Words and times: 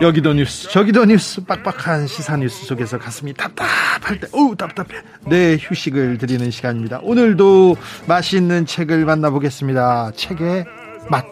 여기도 0.00 0.32
뉴스 0.32 0.70
저기도 0.70 1.04
뉴스 1.04 1.44
빡빡한 1.44 2.06
시사 2.06 2.36
뉴스 2.38 2.64
속에서 2.64 2.98
가슴이 2.98 3.34
답답할 3.34 4.18
때 4.18 4.28
어우 4.32 4.56
답답해. 4.56 5.02
네 5.26 5.58
휴식을 5.60 6.16
드리는 6.16 6.50
시간입니다. 6.50 7.00
오늘도 7.02 7.76
맛있는 8.06 8.64
책을 8.64 9.04
만나보겠습니다. 9.04 10.12
책의 10.16 10.64
맛. 11.10 11.26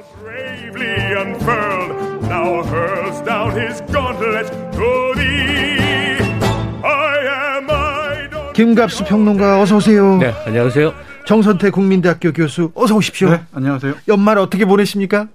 김갑수 8.55 9.05
평론가 9.05 9.61
어서 9.63 9.77
오세요. 9.77 10.19
네 10.19 10.35
안녕하세요. 10.45 10.93
정선태 11.27 11.71
국민대학교 11.71 12.33
교수 12.33 12.73
어서 12.75 12.97
오십시오. 12.97 13.31
네 13.31 13.41
안녕하세요. 13.53 13.95
연말 14.09 14.37
어떻게 14.39 14.65
보내십니까? 14.65 15.29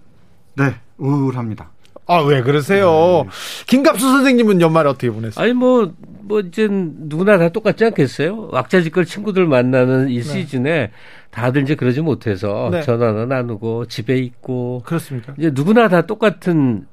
네 0.56 0.76
우울합니다 0.98 1.73
아, 2.06 2.20
왜 2.22 2.42
그러세요? 2.42 3.24
네. 3.26 3.30
김갑수 3.68 4.02
선생님은 4.10 4.62
연말 4.62 4.88
어떻게 4.88 5.10
보냈어요? 5.10 5.44
아니, 5.44 5.54
뭐, 5.54 5.94
뭐, 6.22 6.40
이제 6.42 6.68
누구나 6.70 7.38
다 7.38 7.50
똑같지 7.50 7.86
않겠어요? 7.86 8.50
왁자지껄 8.52 9.06
친구들 9.06 9.46
만나는 9.48 10.10
이 10.10 10.18
네. 10.18 10.22
시즌에 10.22 10.92
다들 11.32 11.64
이제 11.64 11.76
그러지 11.76 12.02
못해서 12.02 12.70
네. 12.72 12.82
전화나 12.82 13.26
나누고 13.26 13.88
집에 13.88 14.18
있고. 14.18 14.82
그렇습니까? 14.86 15.34
이제 15.38 15.52
누구나 15.54 15.88
다 15.88 16.06
똑같은 16.06 16.86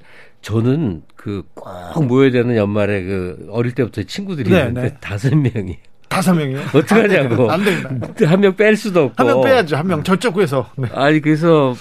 저는 0.42 1.02
그 1.16 1.42
꼭 1.92 2.06
모여야 2.06 2.30
되는 2.30 2.56
연말에 2.56 3.02
그 3.02 3.46
어릴 3.50 3.72
때부터 3.74 4.02
친구들이 4.04 4.48
네, 4.50 4.60
있는데 4.60 4.80
네. 4.82 4.96
다섯 5.00 5.34
명이 5.34 5.76
다섯 6.10 6.34
명이요? 6.34 6.58
어떡하냐고. 6.74 7.50
안 7.52 7.64
됩니다. 7.64 7.88
한 8.26 8.40
명 8.40 8.56
뺄 8.56 8.76
수도 8.76 9.04
없고. 9.04 9.14
한 9.16 9.26
명 9.28 9.40
빼야죠. 9.42 9.76
한 9.76 9.86
명 9.86 10.02
저쪽 10.02 10.34
구에서. 10.34 10.68
네. 10.76 10.88
아니 10.92 11.20
그래서 11.20 11.72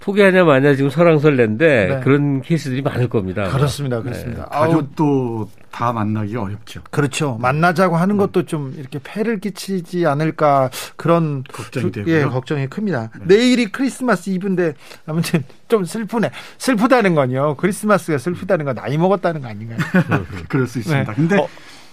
포기하냐 0.00 0.42
마냐 0.44 0.74
지금 0.74 0.90
설랑설레인데 0.90 1.86
네. 1.86 2.00
그런 2.00 2.42
케이스들이 2.42 2.82
많을 2.82 3.08
겁니다. 3.08 3.44
그렇습니다. 3.48 4.02
그렇습니다. 4.02 4.42
네. 4.42 4.48
가족도 4.58 5.48
다 5.70 5.92
만나기 5.92 6.36
어렵죠. 6.36 6.80
그렇죠. 6.90 7.38
만나자고 7.40 7.96
하는 7.96 8.16
것도 8.16 8.44
좀 8.44 8.74
이렇게 8.76 8.98
폐를 9.04 9.38
끼치지 9.38 10.04
않을까 10.04 10.68
그런 10.96 11.44
걱정이 11.44 11.92
되고요. 11.92 12.12
예, 12.12 12.24
걱정이 12.24 12.66
큽니다. 12.66 13.10
네. 13.20 13.36
내일이 13.36 13.66
크리스마스 13.66 14.30
이브인데 14.30 14.74
아무튼 15.06 15.44
좀 15.68 15.84
슬프네. 15.84 16.32
슬프다는 16.58 17.14
건요. 17.14 17.54
크리스마스가 17.56 18.18
슬프다는 18.18 18.64
건 18.64 18.74
나이 18.74 18.98
먹었다는 18.98 19.42
거 19.42 19.48
아닌가요? 19.48 19.78
그럴 20.48 20.66
수 20.66 20.80
있습니다. 20.80 21.12
네. 21.12 21.14
근데 21.14 21.36
어. 21.38 21.46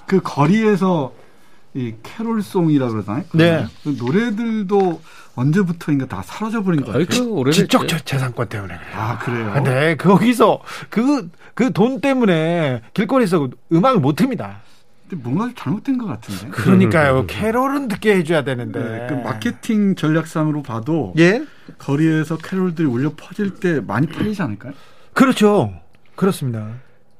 그 0.08 0.20
거리에서 0.24 1.14
이 1.76 1.94
캐롤송이라 2.04 2.88
그러잖아요. 2.90 3.24
네. 3.34 3.66
그 3.84 3.96
노래들도 3.98 5.02
언제부터인가 5.36 6.06
다 6.06 6.22
사라져버린 6.24 6.84
거예요. 6.84 7.06
그 7.08 7.52
지적 7.52 7.88
재산권 8.06 8.48
때문에 8.50 8.78
그래요. 8.78 8.92
아 8.96 9.18
그래요. 9.20 9.64
네, 9.64 9.96
거기서 9.96 10.60
그 10.90 11.30
그 11.56 11.72
돈 11.72 12.02
때문에 12.02 12.82
길거리에서 12.94 13.48
음악을 13.72 14.00
못 14.00 14.16
틉니다. 14.16 14.56
뭔가 15.18 15.52
잘못된 15.56 16.00
것 16.00 16.08
같은데. 16.08 16.48
그러니까요. 16.50 17.28
캐롤은 17.28 17.88
듣게 17.88 18.16
해줘야 18.16 18.44
되는데. 18.44 18.80
네, 18.80 19.08
그 19.08 19.14
마케팅 19.14 19.94
전략상으로 19.96 20.64
봐도 20.64 21.14
예? 21.20 21.44
거리에서 21.78 22.38
캐롤들이 22.38 22.88
울려 22.88 23.12
퍼질 23.16 23.54
때 23.56 23.80
많이 23.82 24.08
팔리지 24.08 24.42
않을까요? 24.42 24.74
그렇죠. 25.14 25.72
그렇습니다. 26.16 26.68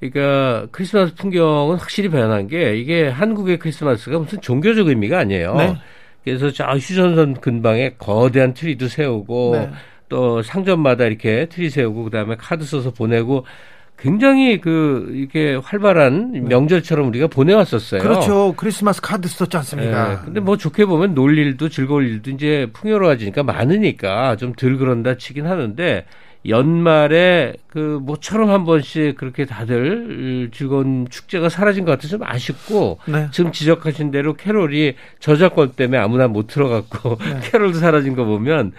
그러니까 0.10 0.68
크리스마스 0.72 1.14
풍경은 1.16 1.78
확실히 1.78 2.10
변한 2.10 2.48
게 2.48 2.76
이게 2.78 3.08
한국의 3.08 3.60
크리스마스가 3.60 4.20
무슨 4.20 4.42
종교적 4.42 4.88
의미가 4.88 5.20
아니에요. 5.20 5.56
네. 5.56 5.76
그래서 6.24 6.52
저 6.52 6.66
휴전선 6.66 7.42
근방에 7.42 7.96
거대한 7.98 8.54
트리도 8.54 8.88
세우고 8.88 9.52
네. 9.56 9.70
또 10.10 10.42
상점마다 10.42 11.06
이렇게 11.06 11.48
트리 11.48 11.70
세우고 11.70 12.06
그다음에 12.06 12.36
카드 12.38 12.66
써서 12.66 12.92
보내고 12.92 13.46
굉장히 13.98 14.60
그 14.60 15.12
이게 15.14 15.56
활발한 15.56 16.32
네. 16.34 16.40
명절처럼 16.42 17.08
우리가 17.08 17.28
보내왔었어요. 17.28 18.02
그렇죠. 18.02 18.54
크리스마스 18.58 19.02
카드 19.02 19.28
썼지 19.28 19.56
않습니까? 19.58 20.10
네. 20.10 20.18
근데 20.26 20.40
뭐 20.40 20.58
좋게 20.58 20.86
보면 20.86 21.14
놀 21.14 21.38
일도 21.38 21.70
즐거울 21.70 22.08
일도 22.08 22.32
이제 22.32 22.68
풍요로워지니까 22.74 23.44
많으니까 23.44 24.36
좀 24.36 24.54
덜 24.54 24.78
그런다 24.78 25.16
치긴 25.18 25.46
하는데 25.46 26.06
연말에 26.48 27.54
그 27.68 28.00
모처럼 28.02 28.50
한 28.50 28.66
번씩 28.66 29.16
그렇게 29.16 29.46
다들 29.46 30.50
즐거운 30.54 31.08
축제가 31.10 31.50
사라진 31.50 31.86
것 31.86 31.92
같아서 31.92 32.18
좀 32.18 32.24
아쉽고 32.24 33.00
네. 33.06 33.30
지금 33.32 33.52
지적하신 33.52 34.12
대로 34.12 34.34
캐롤이 34.34 34.96
저작권 35.20 35.72
때문에 35.72 35.98
아무나 35.98 36.28
못 36.28 36.48
들어갔고 36.48 37.18
네. 37.18 37.40
캐롤도 37.50 37.80
사라진 37.80 38.16
거 38.16 38.26
보면 38.26 38.74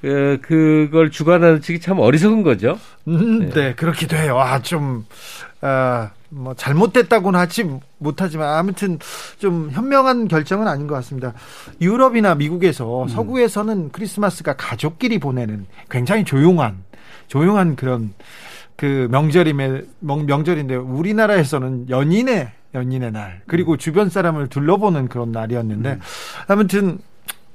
그 0.00 0.38
그걸 0.42 1.10
주관하는 1.10 1.60
측이 1.60 1.80
참 1.80 1.98
어리석은 1.98 2.42
거죠. 2.42 2.78
음, 3.08 3.40
네. 3.40 3.50
네, 3.50 3.74
그렇기도 3.74 4.16
해요. 4.16 4.38
아, 4.38 4.60
좀, 4.62 5.04
아, 5.60 6.10
뭐, 6.30 6.54
잘못됐다고는 6.54 7.38
하지 7.38 7.68
못하지만, 7.98 8.56
아무튼 8.56 8.98
좀 9.38 9.70
현명한 9.70 10.28
결정은 10.28 10.68
아닌 10.68 10.86
것 10.86 10.94
같습니다. 10.96 11.34
유럽이나 11.80 12.34
미국에서, 12.34 13.02
음. 13.02 13.08
서구에서는 13.08 13.90
크리스마스가 13.90 14.54
가족끼리 14.56 15.18
보내는 15.18 15.66
굉장히 15.90 16.24
조용한, 16.24 16.82
조용한 17.30 17.76
그런 17.76 18.12
그 18.76 19.08
명절임에 19.10 19.82
명절인데 20.00 20.76
우리나라에서는 20.76 21.88
연인의 21.88 22.52
연인의 22.74 23.12
날 23.12 23.42
그리고 23.46 23.76
주변 23.76 24.10
사람을 24.10 24.48
둘러보는 24.48 25.08
그런 25.08 25.32
날이었는데 25.32 25.92
음. 25.92 26.00
아무튼 26.46 26.98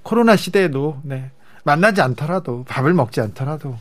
코로나 0.03 0.35
시대에도 0.35 0.99
네. 1.03 1.31
만나지 1.63 2.01
않더라도 2.01 2.63
밥을 2.67 2.93
먹지 2.93 3.21
않더라도 3.21 3.77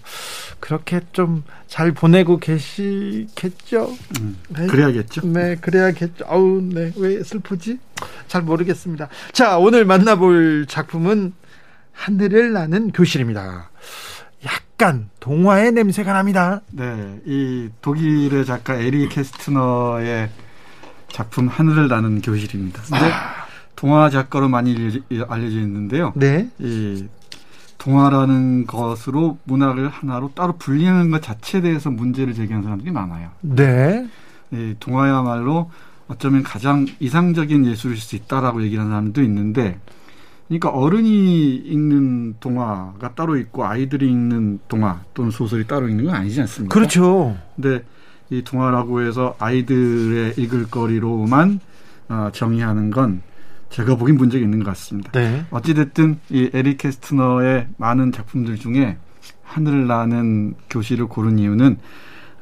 그렇게 0.60 1.00
좀 1.12 1.42
잘 1.74 1.90
보내고 1.90 2.38
계시겠죠. 2.38 3.90
음, 4.20 4.38
네. 4.48 4.68
그래야겠죠. 4.68 5.26
네, 5.26 5.56
그래야겠죠. 5.56 6.24
아우, 6.28 6.60
네, 6.62 6.92
왜 6.94 7.20
슬프지? 7.24 7.80
잘 8.28 8.42
모르겠습니다. 8.42 9.08
자, 9.32 9.58
오늘 9.58 9.84
만나볼 9.84 10.66
작품은 10.68 11.32
하늘을 11.90 12.52
나는 12.52 12.92
교실입니다. 12.92 13.70
약간 14.74 15.08
동화의 15.20 15.70
냄새가 15.72 16.12
납니다. 16.12 16.60
네, 16.72 17.20
이 17.26 17.68
독일의 17.80 18.44
작가 18.44 18.74
에리 18.74 19.08
캐스트너의 19.08 20.30
작품 21.08 21.46
하늘을 21.46 21.86
나는 21.86 22.20
교실입니다. 22.20 22.82
근데 22.82 23.04
아. 23.04 23.46
동화 23.76 24.10
작가로 24.10 24.48
많이 24.48 24.74
알려져 25.28 25.60
있는데요. 25.60 26.12
네. 26.16 26.50
이 26.58 27.06
동화라는 27.78 28.66
것으로 28.66 29.38
문학을 29.44 29.88
하나로 29.88 30.32
따로 30.34 30.56
분리하는 30.56 31.10
것 31.10 31.22
자체에 31.22 31.60
대해서 31.60 31.90
문제를 31.90 32.34
제기하는 32.34 32.64
사람들이 32.64 32.90
많아요. 32.90 33.30
네. 33.42 34.08
이 34.50 34.74
동화야말로 34.80 35.70
어쩌면 36.08 36.42
가장 36.42 36.86
이상적인 36.98 37.66
예술일 37.66 37.96
수 37.96 38.16
있다라고 38.16 38.62
얘기하는 38.64 38.90
사람도 38.90 39.22
있는데 39.22 39.78
그러니까 40.48 40.70
어른이 40.70 41.56
읽는 41.56 42.36
동화가 42.40 43.14
따로 43.14 43.36
있고 43.36 43.64
아이들이 43.64 44.10
읽는 44.10 44.60
동화 44.68 45.00
또는 45.14 45.30
소설이 45.30 45.66
따로 45.66 45.88
있는 45.88 46.04
건 46.04 46.14
아니지 46.14 46.40
않습니까? 46.42 46.74
그렇죠. 46.74 47.36
근데 47.56 47.84
이 48.30 48.42
동화라고 48.42 49.02
해서 49.02 49.36
아이들의 49.38 50.34
읽을 50.36 50.70
거리로만 50.70 51.60
어, 52.08 52.28
정의하는 52.32 52.90
건 52.90 53.22
제가 53.70 53.96
보기엔 53.96 54.16
문제가 54.16 54.44
있는 54.44 54.60
것 54.60 54.66
같습니다. 54.70 55.10
네. 55.12 55.44
어찌됐든 55.50 56.20
이 56.30 56.50
에릭 56.52 56.78
캐스트너의 56.78 57.68
많은 57.76 58.12
작품들 58.12 58.56
중에 58.56 58.98
하늘을 59.42 59.86
나는 59.86 60.54
교실을 60.70 61.06
고른 61.06 61.38
이유는 61.38 61.78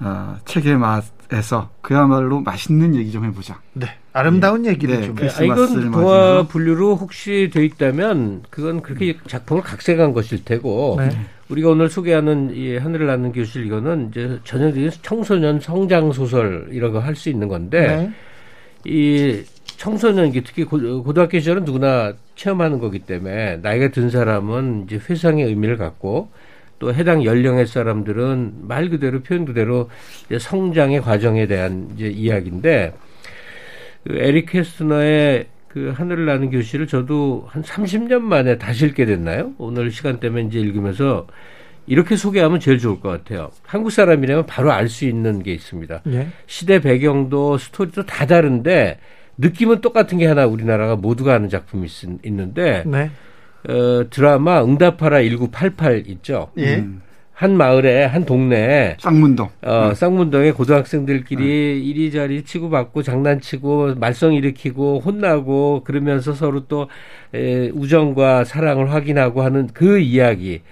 어, 0.00 0.36
책의 0.44 0.76
맛에서 0.78 1.70
그야말로 1.80 2.40
맛있는 2.40 2.94
얘기 2.96 3.12
좀 3.12 3.24
해보자. 3.24 3.60
네. 3.74 3.86
아름다운 4.12 4.62
네. 4.62 4.70
얘기를 4.70 5.00
네, 5.00 5.06
좀. 5.06 5.14
그, 5.14 5.26
아, 5.26 5.42
이건 5.42 5.90
동화 5.90 6.46
분류로 6.46 6.96
혹시 6.96 7.50
돼 7.52 7.64
있다면 7.64 8.42
그건 8.50 8.82
그렇게 8.82 9.16
작품을 9.26 9.62
각색한 9.62 10.12
것일 10.12 10.44
테고 10.44 10.96
네. 10.98 11.10
우리가 11.48 11.70
오늘 11.70 11.88
소개하는 11.88 12.54
이 12.54 12.76
하늘을 12.76 13.06
낳는 13.06 13.32
교실 13.32 13.66
이거는 13.66 14.08
이제 14.10 14.38
전형적인 14.44 14.90
청소년 15.02 15.60
성장 15.60 16.12
소설 16.12 16.68
이런 16.70 16.92
거 16.92 17.00
할 17.00 17.14
수 17.16 17.28
있는 17.30 17.48
건데 17.48 17.86
네. 17.86 18.10
이 18.84 19.42
청소년 19.76 20.32
특히 20.44 20.64
고등학교 20.64 21.38
시절은 21.38 21.64
누구나 21.64 22.12
체험하는 22.36 22.78
거기 22.78 22.98
때문에 23.00 23.58
나이가 23.58 23.88
든 23.88 24.10
사람은 24.10 24.84
이제 24.86 25.00
회상의 25.08 25.44
의미를 25.46 25.76
갖고 25.76 26.28
또 26.78 26.92
해당 26.92 27.24
연령의 27.24 27.66
사람들은 27.66 28.54
말 28.62 28.88
그대로 28.90 29.20
표현 29.22 29.44
그대로 29.44 29.88
성장의 30.36 31.00
과정에 31.02 31.46
대한 31.46 31.88
이제 31.94 32.08
이야기인데 32.08 32.92
그 34.06 34.16
에릭 34.16 34.50
캐스트너의 34.50 35.46
그 35.68 35.92
하늘을 35.94 36.26
나는 36.26 36.50
교실을 36.50 36.86
저도 36.86 37.46
한 37.48 37.62
30년 37.62 38.20
만에 38.20 38.58
다시 38.58 38.86
읽게 38.86 39.06
됐나요? 39.06 39.52
오늘 39.58 39.90
시간 39.90 40.20
때문에 40.20 40.44
이제 40.44 40.60
읽으면서 40.60 41.26
이렇게 41.86 42.16
소개하면 42.16 42.60
제일 42.60 42.78
좋을 42.78 43.00
것 43.00 43.08
같아요. 43.08 43.50
한국 43.64 43.90
사람이라면 43.90 44.46
바로 44.46 44.70
알 44.70 44.88
수 44.88 45.04
있는 45.06 45.42
게 45.42 45.52
있습니다. 45.52 46.02
예. 46.08 46.28
시대 46.46 46.80
배경도 46.80 47.58
스토리도 47.58 48.06
다 48.06 48.26
다른데 48.26 48.98
느낌은 49.38 49.80
똑같은 49.80 50.18
게 50.18 50.26
하나 50.26 50.46
우리나라가 50.46 50.94
모두가 50.96 51.34
아는 51.34 51.48
작품이 51.48 51.86
있, 52.22 52.32
는데 52.32 52.84
네. 52.86 53.10
어, 53.68 54.08
드라마 54.10 54.62
응답하라 54.62 55.22
1988 55.22 56.04
있죠. 56.08 56.50
예. 56.58 56.76
음. 56.76 57.02
한 57.42 57.56
마을에 57.56 58.04
한 58.04 58.24
동네에 58.24 58.98
쌍문동 59.00 59.48
어 59.62 59.88
네. 59.88 59.94
쌍문동에 59.96 60.52
고등학생들끼리 60.52 61.44
네. 61.44 61.76
이리저리 61.76 62.44
치고받고 62.44 63.02
장난치고 63.02 63.96
말썽 63.96 64.34
일으키고 64.34 65.00
혼나고 65.00 65.82
그러면서 65.82 66.34
서로 66.34 66.68
또 66.68 66.88
에, 67.34 67.68
우정과 67.70 68.44
사랑을 68.44 68.92
확인하고 68.92 69.42
하는 69.42 69.66
그 69.74 69.98
이야기 69.98 70.62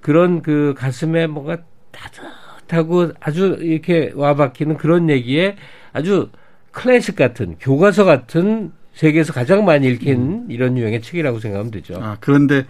그런 0.00 0.40
그 0.40 0.72
가슴에 0.78 1.26
뭔가 1.26 1.58
따뜻하고 1.90 3.10
아주 3.18 3.56
이렇게 3.58 4.12
와박히는 4.14 4.76
그런 4.76 5.10
얘기에 5.10 5.56
아주 5.92 6.28
클래식 6.70 7.16
같은 7.16 7.56
교과서 7.58 8.04
같은 8.04 8.70
세계에서 8.92 9.32
가장 9.32 9.64
많이 9.64 9.88
읽힌 9.88 10.20
음. 10.20 10.46
이런 10.48 10.78
유형의 10.78 11.02
책이라고 11.02 11.40
생각하면 11.40 11.72
되죠. 11.72 11.98
아 12.00 12.18
그런데 12.20 12.66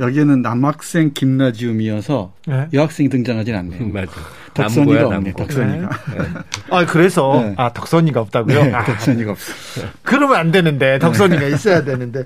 여기에는 0.00 0.42
남학생 0.42 1.12
김나지움이어서 1.12 2.32
네? 2.46 2.68
여학생이 2.72 3.08
등장하진 3.08 3.54
않네요. 3.54 3.80
음, 3.82 3.92
맞아. 3.92 4.12
덕선이가 4.54 5.06
없네. 5.08 5.32
덕선이가. 5.32 5.88
네. 6.12 6.18
네. 6.18 6.24
아 6.70 6.86
그래서 6.86 7.40
네. 7.42 7.54
아 7.56 7.72
덕선이가 7.72 8.20
없다고요? 8.20 8.64
네, 8.64 8.72
아, 8.72 8.84
덕선이가 8.84 9.32
없어. 9.32 9.52
그러면 10.02 10.36
안 10.36 10.50
되는데 10.52 10.98
덕선이가 10.98 11.46
있어야 11.46 11.84
되는데 11.84 12.24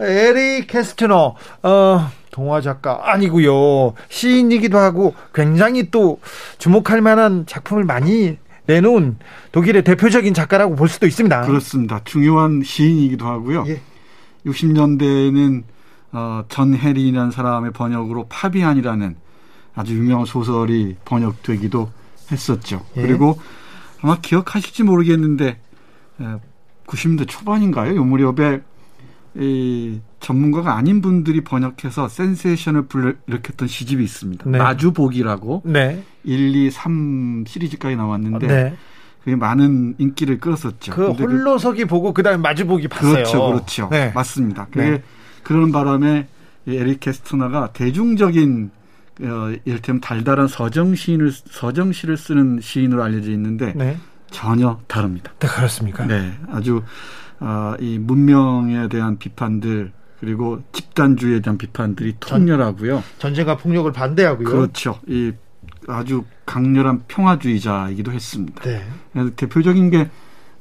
에리 0.00 0.66
캐스트너 0.66 1.36
어 1.62 2.10
동화 2.30 2.60
작가 2.60 3.12
아니고요 3.12 3.94
시인이기도 4.08 4.78
하고 4.78 5.14
굉장히 5.34 5.90
또 5.90 6.20
주목할 6.58 7.00
만한 7.00 7.44
작품을 7.46 7.84
많이 7.84 8.38
내놓은 8.66 9.18
독일의 9.52 9.82
대표적인 9.82 10.32
작가라고 10.32 10.76
볼 10.76 10.88
수도 10.88 11.06
있습니다. 11.06 11.42
그렇습니다. 11.42 12.00
중요한 12.04 12.62
시인이기도 12.64 13.26
하고요. 13.26 13.64
예. 13.68 13.80
60년대에는 14.46 15.62
어, 16.12 16.44
전 16.48 16.74
해리라는 16.74 17.30
사람의 17.30 17.72
번역으로 17.72 18.26
파비안이라는 18.28 19.16
아주 19.74 19.94
유명한 19.94 20.26
소설이 20.26 20.96
번역되기도 21.04 21.90
했었죠. 22.32 22.84
예. 22.96 23.02
그리고 23.02 23.38
아마 24.02 24.18
기억하실지 24.20 24.82
모르겠는데 24.82 25.58
90년대 26.86 27.28
초반인가요? 27.28 27.96
요 27.96 28.04
무렵에 28.04 28.60
이 29.34 30.00
전문가가 30.18 30.76
아닌 30.76 31.00
분들이 31.00 31.42
번역해서 31.42 32.08
센세이션을 32.08 32.86
불러일으켰던 32.86 33.68
시집이 33.68 34.02
있습니다. 34.02 34.50
네. 34.50 34.58
마주보기라고 34.58 35.62
네. 35.64 36.02
1, 36.24 36.56
2, 36.56 36.70
3 36.70 37.44
시리즈까지 37.46 37.96
나왔는데 37.96 38.46
네. 38.46 38.76
그게 39.22 39.36
많은 39.36 39.94
인기를 39.98 40.40
끌었었죠. 40.40 40.92
그 40.92 41.10
홀로서기 41.12 41.82
그, 41.82 41.88
보고 41.88 42.12
그다음에 42.12 42.38
마주보기 42.38 42.88
봤어요. 42.88 43.12
그렇죠, 43.12 43.46
그렇죠. 43.46 43.88
네. 43.90 44.10
맞습니다. 44.14 44.66
그게 44.70 44.90
네. 44.90 45.02
그런 45.42 45.72
바람에 45.72 46.28
에릭 46.66 47.00
캐스트너가 47.00 47.72
대중적인 47.72 48.70
어, 49.22 49.52
이를테면 49.64 50.00
달달한 50.00 50.48
서정 50.48 50.94
시인을 50.94 51.32
서정 51.32 51.92
시를 51.92 52.16
쓰는 52.16 52.60
시인으로 52.60 53.02
알려져 53.02 53.30
있는데 53.32 53.72
네. 53.74 53.98
전혀 54.30 54.80
다릅니다. 54.86 55.32
네, 55.38 55.48
그렇습니까? 55.48 56.06
네, 56.06 56.32
아주 56.50 56.82
어, 57.40 57.74
이 57.80 57.98
문명에 57.98 58.88
대한 58.88 59.18
비판들 59.18 59.92
그리고 60.20 60.62
집단주의에 60.72 61.40
대한 61.40 61.58
비판들이 61.58 62.16
통렬하고요. 62.20 63.02
전쟁과 63.18 63.56
폭력을 63.56 63.90
반대하고요. 63.90 64.46
그렇죠. 64.46 65.00
이 65.06 65.32
아주 65.88 66.24
강렬한 66.44 67.04
평화주의자이기도 67.08 68.12
했습니다. 68.12 68.62
네. 68.62 68.84
대표적인 69.36 69.90
게 69.90 70.10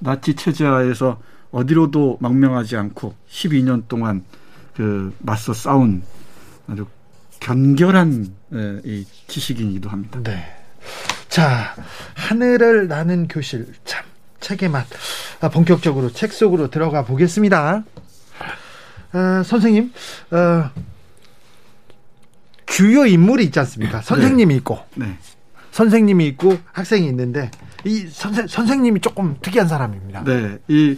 나치 0.01 0.33
체제하에서 0.33 1.19
어디로도 1.51 2.19
망명하지 2.21 2.77
않고 2.77 3.15
12년 3.29 3.87
동안 3.87 4.23
그 4.79 5.13
맞서 5.19 5.53
싸운 5.53 6.03
아주 6.65 6.85
견결한 7.41 8.33
예, 8.53 8.81
이 8.85 9.05
지식인이기도 9.27 9.89
합니다. 9.89 10.21
네. 10.23 10.55
자, 11.27 11.75
하늘을 12.13 12.87
나는 12.87 13.27
교실 13.27 13.73
참 13.83 14.05
책의 14.39 14.69
맛 14.69 14.87
아, 15.41 15.49
본격적으로 15.49 16.13
책 16.13 16.31
속으로 16.31 16.69
들어가 16.69 17.03
보겠습니다. 17.03 17.83
아, 19.11 19.43
선생님, 19.43 19.91
어, 20.31 20.71
주요 22.65 23.05
인물이 23.05 23.43
있지 23.43 23.59
않습니까? 23.59 23.99
선생님이 24.01 24.53
네. 24.53 24.57
있고, 24.59 24.79
네. 24.95 25.17
선생님이 25.71 26.25
있고 26.27 26.57
학생이 26.71 27.05
있는데 27.07 27.51
이 27.83 28.07
선생 28.09 28.47
선생님이 28.47 29.01
조금 29.01 29.35
특이한 29.41 29.67
사람입니다. 29.67 30.23
네, 30.23 30.57
이 30.69 30.97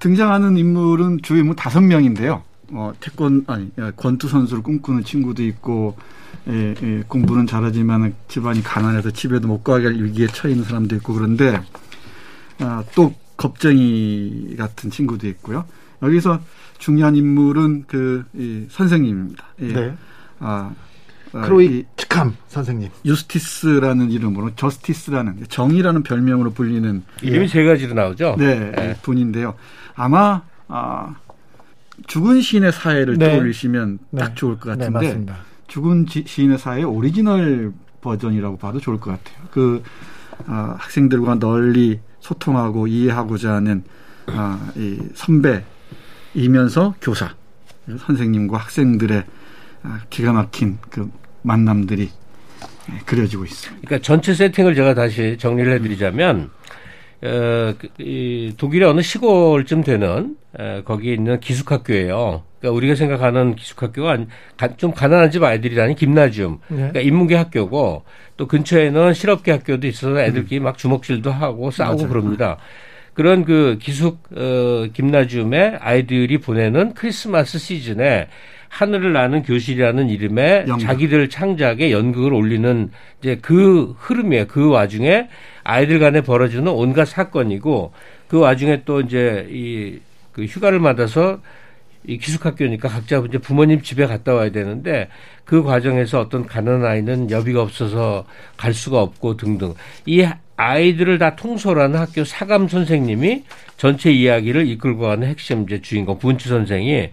등장하는 0.00 0.58
인물은 0.58 1.22
주요 1.22 1.38
인물 1.38 1.56
다섯 1.56 1.80
명인데요. 1.80 2.42
어, 2.72 2.92
태권 3.00 3.44
아니 3.46 3.70
권투 3.96 4.28
선수를 4.28 4.62
꿈꾸는 4.62 5.04
친구도 5.04 5.42
있고 5.44 5.96
예, 6.48 6.74
예, 6.82 7.04
공부는 7.06 7.46
잘하지만 7.46 8.14
집안이 8.28 8.62
가난해서 8.62 9.10
집에도 9.12 9.46
못 9.46 9.62
가게 9.62 9.86
할 9.86 9.94
위기에 10.02 10.26
처해 10.26 10.52
있는 10.52 10.64
사람도 10.64 10.96
있고 10.96 11.14
그런데 11.14 11.60
아, 12.58 12.82
또 12.94 13.14
겁쟁이 13.36 14.54
같은 14.56 14.90
친구도 14.90 15.28
있고요. 15.28 15.64
여기서 16.02 16.40
중요한 16.78 17.14
인물은 17.14 17.84
그 17.86 18.24
이, 18.34 18.66
선생님입니다. 18.70 19.44
예. 19.60 19.72
네. 19.72 19.94
아, 20.40 20.72
아 21.32 21.40
크로이 21.42 21.84
츠캄 21.96 22.36
선생님. 22.48 22.90
유스티스라는 23.04 24.10
이름으로 24.10 24.54
저스티스라는 24.56 25.44
정의라는 25.48 26.02
별명으로 26.02 26.52
불리는 26.52 27.04
이름이 27.22 27.44
예. 27.44 27.48
세 27.48 27.64
가지로 27.64 27.94
나오죠. 27.94 28.36
네, 28.38 28.72
네. 28.72 28.96
분인데요. 29.02 29.54
아마 29.94 30.42
아, 30.66 31.14
죽은 32.12 32.42
시인의 32.42 32.72
사회를 32.72 33.16
네. 33.16 33.30
떠올리시면 33.30 33.98
네. 34.10 34.20
딱 34.20 34.36
좋을 34.36 34.58
것 34.58 34.76
네, 34.76 34.84
같은데 34.84 35.14
네, 35.14 35.32
죽은 35.66 36.04
시인의 36.06 36.58
사회 36.58 36.82
오리지널 36.82 37.72
버전이라고 38.02 38.58
봐도 38.58 38.78
좋을 38.80 39.00
것 39.00 39.12
같아요. 39.12 39.48
그 39.50 39.82
어, 40.46 40.74
학생들과 40.78 41.36
널리 41.36 42.00
소통하고 42.20 42.86
이해하고자 42.86 43.54
하는 43.54 43.82
어, 44.26 44.60
이 44.76 45.00
선배이면서 45.14 46.96
교사 47.00 47.34
선생님과 47.88 48.58
학생들의 48.58 49.24
어, 49.84 49.96
기가 50.10 50.34
막힌 50.34 50.76
그 50.90 51.10
만남들이 51.40 52.10
그려지고 53.06 53.46
있습니다. 53.46 53.86
그러니까 53.86 54.04
전체 54.04 54.34
세팅을 54.34 54.74
제가 54.74 54.92
다시 54.92 55.38
정리를 55.40 55.72
해드리자면 55.72 56.36
음. 56.36 56.50
어, 57.24 57.74
그, 57.78 57.88
이 57.98 58.52
독일의 58.56 58.88
어느 58.88 59.00
시골쯤 59.00 59.84
되는 59.84 60.36
에, 60.58 60.82
거기에 60.82 61.14
있는 61.14 61.38
기숙학교예요. 61.40 62.42
그러니까 62.58 62.76
우리가 62.76 62.94
생각하는 62.94 63.54
기숙학교가 63.54 64.18
좀 64.76 64.92
가난한 64.92 65.30
집 65.30 65.42
아이들이 65.42 65.74
다니는 65.74 65.96
김나지움, 65.96 66.58
네. 66.68 66.76
그러니까 66.76 67.00
인문계 67.00 67.34
학교고 67.36 68.04
또 68.36 68.46
근처에는 68.46 69.14
실업계 69.14 69.52
학교도 69.52 69.86
있어서 69.86 70.20
애들끼리 70.20 70.60
막 70.60 70.78
주먹질도 70.78 71.30
하고 71.30 71.70
싸우고 71.70 72.02
맞아. 72.02 72.08
그럽니다. 72.08 72.56
그런 73.14 73.44
그 73.44 73.78
기숙 73.80 74.22
어, 74.34 74.86
김나지움에 74.92 75.76
아이들이 75.80 76.38
보내는 76.38 76.94
크리스마스 76.94 77.58
시즌에 77.58 78.28
하늘을 78.72 79.12
나는 79.12 79.42
교실이라는 79.42 80.08
이름의 80.08 80.64
연극. 80.66 80.78
자기들 80.80 81.28
창작에 81.28 81.92
연극을 81.92 82.32
올리는 82.32 82.90
이제 83.20 83.38
그 83.42 83.94
흐름이에요. 83.98 84.46
그 84.46 84.70
와중에 84.70 85.28
아이들 85.62 85.98
간에 85.98 86.22
벌어지는 86.22 86.68
온갖 86.72 87.04
사건이고 87.04 87.92
그 88.28 88.38
와중에 88.38 88.82
또 88.86 89.00
이제 89.02 89.46
이 89.50 89.98
그 90.32 90.44
휴가를 90.44 90.80
받아서 90.80 91.40
이 92.06 92.16
기숙학교니까 92.16 92.88
각자 92.88 93.22
이제 93.28 93.36
부모님 93.36 93.82
집에 93.82 94.06
갔다 94.06 94.32
와야 94.32 94.50
되는데 94.50 95.08
그 95.44 95.62
과정에서 95.62 96.20
어떤 96.20 96.46
가난한 96.46 96.86
아이는 96.86 97.30
여비가 97.30 97.60
없어서 97.60 98.24
갈 98.56 98.72
수가 98.72 99.02
없고 99.02 99.36
등등 99.36 99.74
이 100.06 100.26
아이들을 100.62 101.18
다 101.18 101.34
통솔하는 101.36 101.98
학교 101.98 102.24
사감 102.24 102.68
선생님이 102.68 103.44
전체 103.76 104.10
이야기를 104.12 104.68
이끌고 104.68 105.00
가는 105.02 105.26
핵심 105.26 105.64
이제 105.64 105.80
주인공 105.80 106.18
분치 106.18 106.48
선생이 106.48 107.10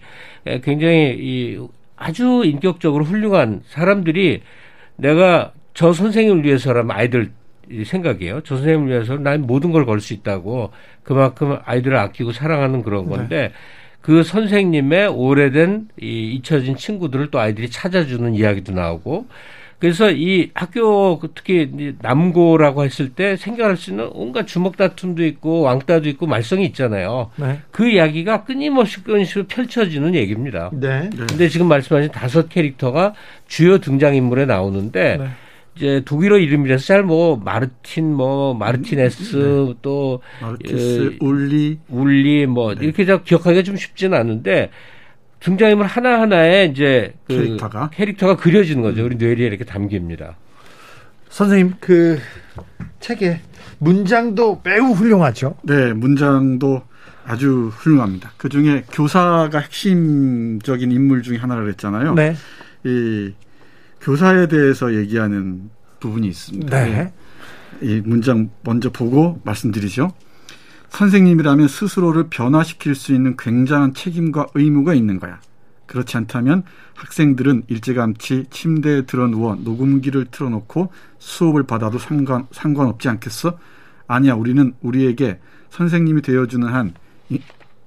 굉장히 0.62 1.16
이 1.18 1.68
아주 1.96 2.42
인격적으로 2.44 3.04
훌륭한 3.04 3.62
사람들이 3.66 4.42
내가 4.96 5.52
저 5.74 5.92
선생님을 5.92 6.44
위해서라면 6.44 6.96
아이들 6.96 7.32
생각이에요. 7.84 8.40
저 8.42 8.56
선생님을 8.56 8.88
위해서 8.92 9.16
난 9.16 9.42
모든 9.42 9.70
걸 9.72 9.84
걸 9.84 10.00
수 10.00 10.14
있다고 10.14 10.70
그만큼 11.02 11.58
아이들을 11.64 11.96
아끼고 11.96 12.32
사랑하는 12.32 12.82
그런 12.82 13.04
네. 13.04 13.10
건데 13.10 13.36
네. 13.36 13.52
그 14.00 14.22
선생님의 14.22 15.08
오래된 15.08 15.88
이 16.00 16.32
잊혀진 16.34 16.76
친구들을 16.76 17.30
또 17.30 17.38
아이들이 17.38 17.68
찾아주는 17.68 18.34
이야기도 18.34 18.72
나오고 18.72 19.26
그래서 19.80 20.10
이 20.10 20.50
학교 20.52 21.18
특히 21.34 21.94
남고라고 22.02 22.84
했을 22.84 23.08
때 23.08 23.36
생겨날 23.36 23.78
수 23.78 23.90
있는 23.90 24.10
온갖 24.12 24.46
주먹 24.46 24.76
다툼도 24.76 25.24
있고 25.24 25.62
왕따도 25.62 26.08
있고 26.10 26.26
말썽이 26.26 26.64
있잖아요. 26.66 27.30
네. 27.36 27.60
그 27.70 27.88
이야기가 27.88 28.44
끊임없이 28.44 29.02
끊임없이 29.02 29.42
펼쳐지는 29.44 30.14
얘기입니다. 30.14 30.70
네. 30.74 31.08
네. 31.08 31.26
근데 31.26 31.48
지금 31.48 31.66
말씀하신 31.66 32.12
다섯 32.12 32.50
캐릭터가 32.50 33.14
주요 33.48 33.78
등장 33.78 34.14
인물에 34.14 34.44
나오는데 34.44 35.16
네. 35.16 35.28
이제 35.76 36.02
독일어 36.04 36.38
이름이라서 36.38 36.84
잘 36.84 37.02
뭐 37.02 37.36
마르틴 37.42 38.12
뭐 38.12 38.52
마르티네스 38.52 39.36
네. 39.36 39.74
또 39.80 40.20
마르티스 40.42 41.16
어, 41.22 41.24
울리 41.24 41.78
울리 41.88 42.44
뭐 42.44 42.74
네. 42.74 42.84
이렇게 42.84 43.04
기억하기가 43.04 43.62
좀 43.62 43.76
쉽지는 43.76 44.18
않은데 44.18 44.70
등장인물 45.40 45.86
하나하나에 45.86 46.66
이제 46.66 47.14
그 47.26 47.34
캐릭터가 47.34 47.90
캐릭터가 47.90 48.36
그려지는 48.36 48.82
거죠. 48.82 49.04
우리 49.04 49.16
뇌리에 49.16 49.46
이렇게 49.46 49.64
담깁니다. 49.64 50.36
선생님 51.30 51.74
그 51.80 52.18
책에 53.00 53.40
문장도 53.78 54.60
매우 54.62 54.92
훌륭하죠. 54.92 55.56
네, 55.62 55.92
문장도 55.92 56.82
아주 57.24 57.70
훌륭합니다. 57.72 58.32
그 58.36 58.48
중에 58.48 58.84
교사가 58.92 59.58
핵심적인 59.58 60.92
인물 60.92 61.22
중에 61.22 61.38
하나를 61.38 61.68
했잖아요. 61.70 62.14
네. 62.14 62.34
이 62.84 63.32
교사에 64.00 64.48
대해서 64.48 64.94
얘기하는 64.94 65.70
부분이 66.00 66.26
있습니다. 66.28 66.84
네. 66.84 67.12
이 67.82 68.02
문장 68.04 68.50
먼저 68.62 68.90
보고 68.90 69.40
말씀드리죠. 69.44 70.12
선생님이라면 70.90 71.68
스스로를 71.68 72.24
변화시킬 72.30 72.94
수 72.94 73.14
있는 73.14 73.36
굉장한 73.36 73.94
책임과 73.94 74.48
의무가 74.54 74.94
있는 74.94 75.18
거야. 75.18 75.40
그렇지 75.86 76.16
않다면 76.16 76.62
학생들은 76.94 77.64
일찌감치 77.66 78.46
침대에 78.50 79.02
들어 79.02 79.26
누워 79.26 79.56
녹음기를 79.56 80.26
틀어놓고 80.30 80.92
수업을 81.18 81.64
받아도 81.64 81.98
상관, 81.98 82.46
상관없지 82.52 83.08
않겠어? 83.08 83.58
아니야, 84.06 84.34
우리는 84.34 84.74
우리에게 84.82 85.40
선생님이 85.70 86.22
되어주는 86.22 86.68
한, 86.68 86.94
이, 87.28 87.40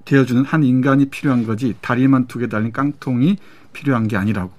되어주는 0.04 0.44
한 0.44 0.64
인간이 0.64 1.06
필요한 1.06 1.46
거지 1.46 1.74
다리만 1.80 2.26
두 2.26 2.38
개 2.40 2.48
달린 2.48 2.72
깡통이 2.72 3.38
필요한 3.72 4.08
게 4.08 4.16
아니라고. 4.16 4.50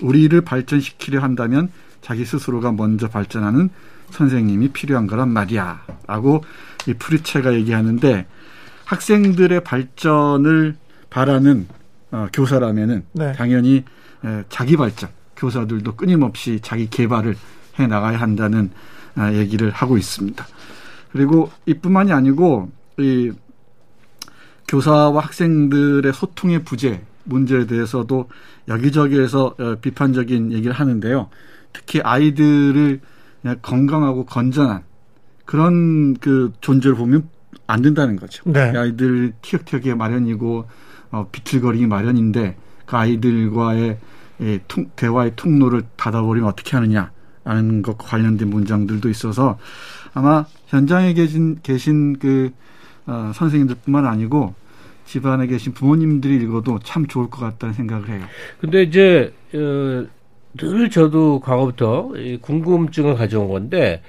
우리를 0.00 0.40
발전시키려 0.40 1.20
한다면 1.20 1.70
자기 2.00 2.24
스스로가 2.24 2.72
먼저 2.72 3.08
발전하는 3.08 3.68
선생님이 4.10 4.68
필요한 4.68 5.06
거란 5.06 5.30
말이야. 5.30 5.84
라고 6.06 6.42
이 6.88 6.94
프리체가 6.94 7.54
얘기하는데 7.54 8.26
학생들의 8.86 9.62
발전을 9.62 10.76
바라는 11.10 11.66
어, 12.10 12.28
교사라면은 12.32 13.04
네. 13.12 13.32
당연히 13.34 13.84
에, 14.24 14.44
자기 14.48 14.76
발전, 14.76 15.10
교사들도 15.36 15.94
끊임없이 15.96 16.60
자기 16.62 16.88
개발을 16.88 17.36
해 17.78 17.86
나가야 17.86 18.18
한다는 18.18 18.70
아, 19.14 19.32
얘기를 19.34 19.70
하고 19.70 19.98
있습니다. 19.98 20.46
그리고 21.12 21.50
이뿐만이 21.66 22.12
아니고 22.12 22.70
이 22.98 23.32
교사와 24.66 25.22
학생들의 25.22 26.12
소통의 26.12 26.64
부재 26.64 27.02
문제에 27.24 27.66
대해서도 27.66 28.30
여기저기에서 28.68 29.54
어, 29.58 29.74
비판적인 29.80 30.52
얘기를 30.52 30.72
하는데요. 30.72 31.28
특히 31.74 32.00
아이들을 32.00 33.00
건강하고 33.60 34.24
건전한 34.24 34.87
그런 35.48 36.12
그 36.18 36.52
존재를 36.60 36.94
보면 36.94 37.26
안 37.66 37.80
된다는 37.80 38.16
거죠. 38.16 38.42
네. 38.44 38.70
아이들 38.76 39.32
티격태격에 39.40 39.94
마련이고 39.94 40.66
어, 41.10 41.28
비틀거리기 41.32 41.86
마련인데 41.86 42.54
그 42.84 42.96
아이들과의 42.96 43.98
예, 44.42 44.60
통, 44.68 44.90
대화의 44.94 45.32
통로를 45.36 45.84
닫아버리면 45.96 46.46
어떻게 46.46 46.76
하느냐라는 46.76 47.80
것과 47.80 48.08
관련된 48.08 48.50
문장들도 48.50 49.08
있어서 49.08 49.58
아마 50.12 50.44
현장에 50.66 51.14
계신 51.14 51.60
계신 51.62 52.18
그 52.18 52.50
어, 53.06 53.32
선생님들뿐만 53.34 54.04
아니고 54.04 54.54
집안에 55.06 55.46
계신 55.46 55.72
부모님들이 55.72 56.42
읽어도 56.42 56.78
참 56.80 57.06
좋을 57.06 57.30
것 57.30 57.40
같다는 57.40 57.72
생각을 57.72 58.10
해요. 58.10 58.20
근데 58.60 58.82
이제 58.82 59.32
어, 59.54 60.06
늘 60.58 60.90
저도 60.90 61.40
과거부터 61.40 62.12
궁금증을 62.42 63.14
가져온 63.14 63.48
건데 63.48 64.02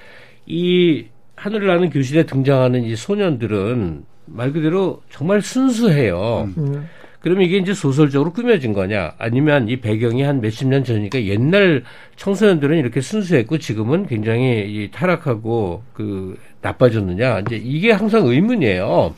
이 0.44 1.06
하늘을 1.40 1.68
나는 1.68 1.88
교실에 1.88 2.24
등장하는 2.24 2.84
이 2.84 2.94
소년들은 2.94 4.04
말 4.26 4.52
그대로 4.52 5.00
정말 5.10 5.40
순수해요. 5.40 6.52
음. 6.58 6.86
그러면 7.20 7.44
이게 7.44 7.56
이제 7.56 7.72
소설적으로 7.72 8.32
꾸며진 8.32 8.74
거냐? 8.74 9.14
아니면 9.18 9.68
이 9.68 9.80
배경이 9.80 10.22
한 10.22 10.42
몇십 10.42 10.68
년 10.68 10.84
전이니까 10.84 11.24
옛날 11.24 11.82
청소년들은 12.16 12.76
이렇게 12.78 13.00
순수했고 13.00 13.56
지금은 13.56 14.06
굉장히 14.06 14.66
이 14.68 14.90
타락하고 14.90 15.82
그 15.94 16.38
나빠졌느냐? 16.60 17.40
이제 17.40 17.56
이게 17.56 17.90
항상 17.90 18.26
의문이에요. 18.26 19.14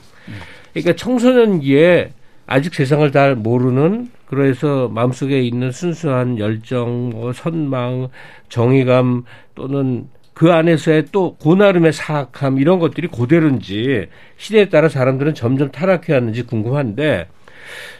그러니까 0.73 0.95
청소년기에 0.95 2.13
아직 2.47 2.75
세상을 2.75 3.11
잘 3.11 3.35
모르는 3.35 4.11
그래서 4.27 4.89
마음속에 4.89 5.43
있는 5.43 5.73
순수한 5.73 6.39
열정, 6.39 7.11
뭐 7.11 7.33
선망, 7.33 8.09
정의감 8.49 9.25
또는 9.57 10.07
그 10.35 10.53
안에서의 10.53 11.07
또 11.13 11.35
고나름의 11.37 11.93
사악함 11.93 12.59
이런 12.59 12.79
것들이 12.79 13.07
고대로인지 13.09 14.09
시대에 14.37 14.69
따라 14.69 14.89
사람들은 14.89 15.35
점점 15.35 15.71
타락해 15.71 16.13
왔는지 16.13 16.43
궁금한데 16.43 17.29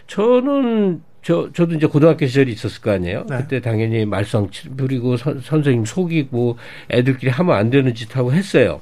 저는 0.07 1.03
저 1.23 1.51
저도 1.53 1.75
이제 1.75 1.87
고등학교 1.87 2.27
시절이 2.27 2.51
있었을 2.53 2.83
거 2.83 2.91
아니에요. 2.91 3.25
네. 3.29 3.37
그때 3.39 3.61
당연히 3.61 4.05
말썽 4.05 4.51
부리고 4.77 5.17
선, 5.17 5.41
선생님 5.41 5.85
속이고 5.85 6.57
애들끼리 6.91 7.31
하면 7.31 7.57
안 7.57 7.71
되는 7.71 7.95
짓 7.95 8.17
하고 8.17 8.33
했어요. 8.33 8.81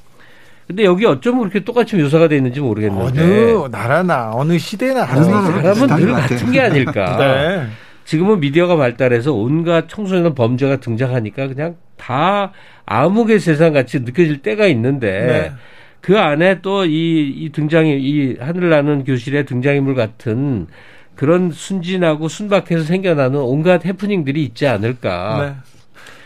근데 0.66 0.84
여기 0.84 1.04
어쩌면 1.04 1.40
그렇게 1.40 1.64
똑같이 1.64 1.96
묘사가 1.96 2.28
돼 2.28 2.36
있는지 2.36 2.60
모르겠는데 2.60 3.52
어느 3.54 3.68
나라나 3.70 4.30
어느 4.32 4.56
시대나 4.56 5.04
다른 5.04 5.24
사람은 5.24 5.96
늘 5.96 6.12
같은 6.12 6.52
게 6.52 6.60
아닐까. 6.60 7.16
네. 7.18 7.66
지금은 8.10 8.40
미디어가 8.40 8.74
발달해서 8.74 9.32
온갖 9.32 9.88
청소년 9.88 10.34
범죄가 10.34 10.80
등장하니까 10.80 11.46
그냥 11.46 11.76
다 11.96 12.50
암흑의 12.84 13.38
세상 13.38 13.72
같이 13.72 14.00
느껴질 14.00 14.42
때가 14.42 14.66
있는데 14.66 15.26
네. 15.26 15.52
그 16.00 16.18
안에 16.18 16.60
또이 16.60 17.28
이 17.28 17.50
등장이 17.52 18.00
이 18.00 18.36
하늘 18.40 18.68
나는 18.68 19.04
교실의 19.04 19.46
등장인물 19.46 19.94
같은 19.94 20.66
그런 21.14 21.52
순진하고 21.52 22.26
순박해서 22.26 22.82
생겨나는 22.82 23.38
온갖 23.38 23.84
해프닝들이 23.84 24.42
있지 24.42 24.66
않을까. 24.66 25.54
네. 25.64 25.79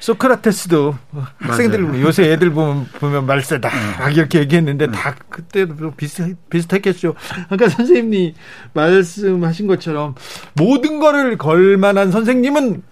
소크라테스도 0.05 0.95
학생들. 1.39 2.03
요새 2.03 2.31
애들 2.33 2.51
보면 2.51 2.87
보면 2.99 3.25
말세다 3.27 3.71
막 3.99 4.15
이렇게 4.15 4.41
얘기했는데 4.41 4.91
다 4.91 5.15
그때도 5.31 5.93
비슷 5.93 6.37
비슷했겠죠. 6.51 7.15
아까 7.49 7.69
선생님이 7.71 8.35
말씀하신 8.75 9.67
것처럼 9.67 10.15
모든 10.57 11.01
거를 11.01 11.39
걸 11.39 11.79
만한 11.79 12.11
선생님은 12.11 12.83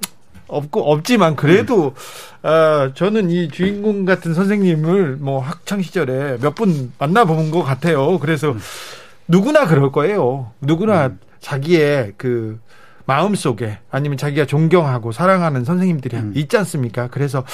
없고 0.49 0.91
없지만 0.91 1.37
그래도 1.37 1.95
어, 2.43 2.93
저는 2.95 3.31
이 3.31 3.49
주인공 3.49 4.07
같은 4.07 4.33
선생님을 4.33 5.17
뭐 5.21 5.41
학창 5.41 5.83
시절에 5.83 6.39
몇 6.41 6.55
분 6.55 6.93
만나본 6.99 7.51
것 7.51 7.63
같아요. 7.63 8.19
그래서 8.21 8.55
누구나 9.29 9.67
그럴 9.67 9.93
거예요. 9.93 10.51
누구나 10.63 11.07
음. 11.09 11.19
자기의 11.41 12.15
그 12.17 12.59
마음 13.13 13.35
속에 13.35 13.79
아니면 13.91 14.17
자기가 14.17 14.47
존경하고 14.47 15.13
사랑하는 15.13 15.67
선생님들이 15.67 16.17
음. 16.17 16.33
있지 16.35 16.57
않습니까? 16.57 17.09
그래서 17.09 17.45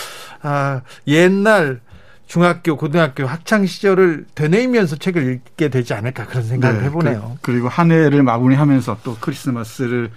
아 0.40 0.82
옛날 1.08 1.80
중학교, 2.28 2.76
고등학교 2.76 3.26
학창 3.26 3.66
시절을 3.66 4.26
되뇌이면서 4.36 4.96
책을 4.96 5.32
읽게 5.32 5.68
되지 5.68 5.94
않을까 5.94 6.26
그런 6.26 6.44
생각을 6.44 6.78
네, 6.78 6.84
해보네요. 6.84 7.38
그, 7.42 7.50
리고한 7.50 7.90
해를 7.90 8.22
마무리하면서 8.22 8.98
또 9.02 9.16
크리스마스를 9.18 10.10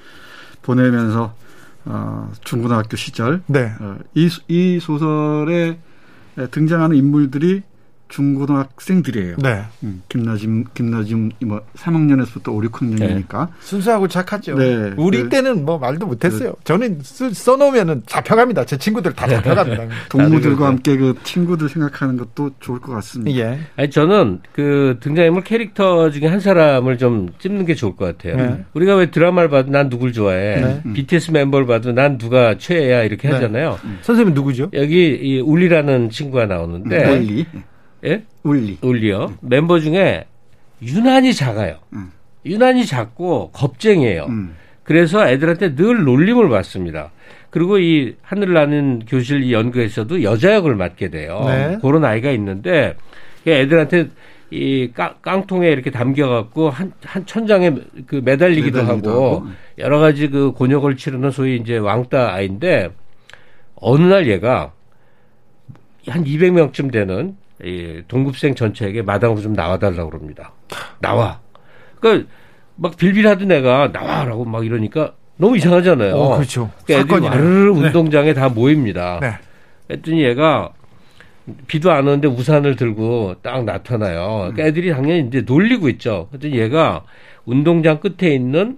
보내면서 0.61 1.33
어, 1.85 2.31
중고등학교 2.43 2.95
시절 2.95 3.41
네. 3.47 3.71
어, 3.79 3.97
이, 4.13 4.29
이 4.47 4.79
소설에 4.79 5.79
등장하는 6.51 6.95
인물들이 6.95 7.63
중고등학생들이에요. 8.11 9.37
네. 9.37 9.63
음, 9.83 10.03
김나짐, 10.09 10.65
김나짐, 10.73 11.31
뭐, 11.45 11.61
3학년에서부터 11.75 12.49
5, 12.49 12.61
6학년이니까. 12.69 13.47
네. 13.47 13.53
순수하고 13.61 14.07
착하죠. 14.07 14.55
네. 14.55 14.91
우리 14.97 15.23
네. 15.23 15.29
때는 15.29 15.65
뭐 15.65 15.79
말도 15.79 16.05
못했어요. 16.05 16.49
네. 16.49 16.55
저는 16.63 16.99
써, 17.01 17.55
놓으면은 17.55 18.03
잡혀갑니다. 18.05 18.65
제 18.65 18.77
친구들 18.77 19.13
다 19.13 19.27
잡혀갑니다. 19.27 19.85
동무들과 20.09 20.67
함께 20.67 20.97
그 20.97 21.15
친구들 21.23 21.69
생각하는 21.69 22.17
것도 22.17 22.51
좋을 22.59 22.79
것 22.79 22.91
같습니다. 22.93 23.39
예. 23.39 23.59
아니, 23.77 23.89
저는 23.89 24.39
그 24.51 24.97
등장인물 24.99 25.43
캐릭터 25.43 26.09
중에 26.11 26.27
한 26.27 26.39
사람을 26.39 26.97
좀 26.97 27.29
찝는 27.39 27.65
게 27.65 27.75
좋을 27.75 27.95
것 27.95 28.05
같아요. 28.05 28.35
네. 28.35 28.65
우리가 28.73 28.95
왜 28.95 29.09
드라마를 29.09 29.49
봐도 29.49 29.71
난 29.71 29.89
누굴 29.89 30.11
좋아해. 30.11 30.61
네. 30.61 30.93
BTS 30.93 31.31
멤버를 31.31 31.65
봐도 31.65 31.93
난 31.93 32.17
누가 32.17 32.57
최애야 32.57 33.03
이렇게 33.03 33.29
네. 33.29 33.35
하잖아요. 33.35 33.79
음. 33.85 33.99
선생님은 34.01 34.33
누구죠? 34.33 34.69
여기 34.73 35.17
이 35.21 35.39
울리라는 35.39 36.09
친구가 36.09 36.45
나오는데. 36.45 37.09
울리. 37.09 37.45
예? 38.05 38.23
울리. 38.43 38.77
울리요. 38.81 39.25
음. 39.25 39.37
멤버 39.41 39.79
중에 39.79 40.25
유난히 40.81 41.33
작아요. 41.33 41.77
음. 41.93 42.11
유난히 42.45 42.85
작고 42.85 43.51
겁쟁이에요. 43.51 44.25
음. 44.25 44.55
그래서 44.83 45.27
애들한테 45.27 45.75
늘 45.75 46.03
놀림을 46.03 46.49
받습니다. 46.49 47.11
그리고 47.49 47.77
이 47.77 48.15
하늘 48.21 48.53
나는 48.53 49.03
교실 49.07 49.43
이 49.43 49.53
연극에서도 49.53 50.23
여자 50.23 50.53
역을 50.55 50.75
맡게 50.75 51.09
돼요. 51.09 51.43
네. 51.45 51.77
그런 51.81 52.03
아이가 52.03 52.31
있는데 52.31 52.95
애들한테 53.45 54.09
이 54.49 54.91
깡, 54.93 55.47
통에 55.47 55.69
이렇게 55.69 55.91
담겨갖고 55.91 56.69
한, 56.69 56.91
한 57.05 57.25
천장에 57.25 57.73
그 58.05 58.21
매달리기도, 58.23 58.81
하고, 58.81 58.93
하고, 58.93 59.47
여러 59.77 59.99
가지 59.99 60.27
그 60.27 60.51
곤욕을 60.51 60.97
치르는 60.97 61.31
소위 61.31 61.55
이제 61.55 61.77
왕따 61.77 62.33
아이인데 62.33 62.89
어느 63.75 64.03
날 64.03 64.27
얘가 64.27 64.73
한 66.07 66.23
200명쯤 66.23 66.91
되는 66.91 67.37
이 67.63 68.01
동급생 68.07 68.55
전체에게 68.55 69.01
마당으로 69.01 69.41
좀 69.41 69.53
나와달라고 69.53 70.09
그럽니다. 70.09 70.53
나와. 70.99 71.39
그러니까 71.99 72.29
막 72.75 72.97
빌빌하던 72.97 73.51
애가 73.51 73.89
나와라고 73.93 74.45
막 74.45 74.65
이러니까 74.65 75.13
너무 75.37 75.57
이상하잖아요. 75.57 76.15
어, 76.15 76.35
그렇죠. 76.35 76.71
그러니까 76.85 77.15
애들이 77.15 77.27
와르르 77.27 77.73
네. 77.73 77.87
운동장에 77.87 78.33
다 78.33 78.49
모입니다. 78.49 79.19
네. 79.21 79.33
했더니 79.89 80.23
얘가 80.23 80.71
비도 81.67 81.91
안 81.91 82.07
오는데 82.07 82.27
우산을 82.27 82.75
들고 82.75 83.35
딱 83.41 83.63
나타나요. 83.63 84.51
그러니까 84.51 84.63
애들이 84.63 84.91
당연히 84.91 85.27
이제 85.27 85.41
놀리고 85.41 85.89
있죠. 85.89 86.27
그랬더니 86.31 86.57
얘가 86.57 87.03
운동장 87.45 87.99
끝에 87.99 88.33
있는 88.33 88.77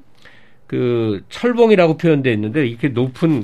그 0.67 1.23
철봉이라고 1.29 1.97
표현되어 1.97 2.33
있는데 2.33 2.65
이렇게 2.65 2.89
높은 2.89 3.43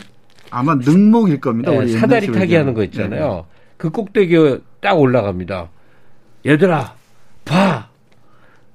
아마 0.49 0.75
능목일 0.75 1.39
겁니다. 1.41 1.71
네, 1.71 1.87
사다리 1.87 2.31
타기 2.31 2.55
하는 2.55 2.73
거 2.73 2.83
있잖아요. 2.85 3.45
네. 3.47 3.59
그 3.77 3.91
꼭대기에 3.91 4.59
딱 4.81 4.99
올라갑니다. 4.99 5.69
얘들아, 6.45 6.95
봐! 7.45 7.89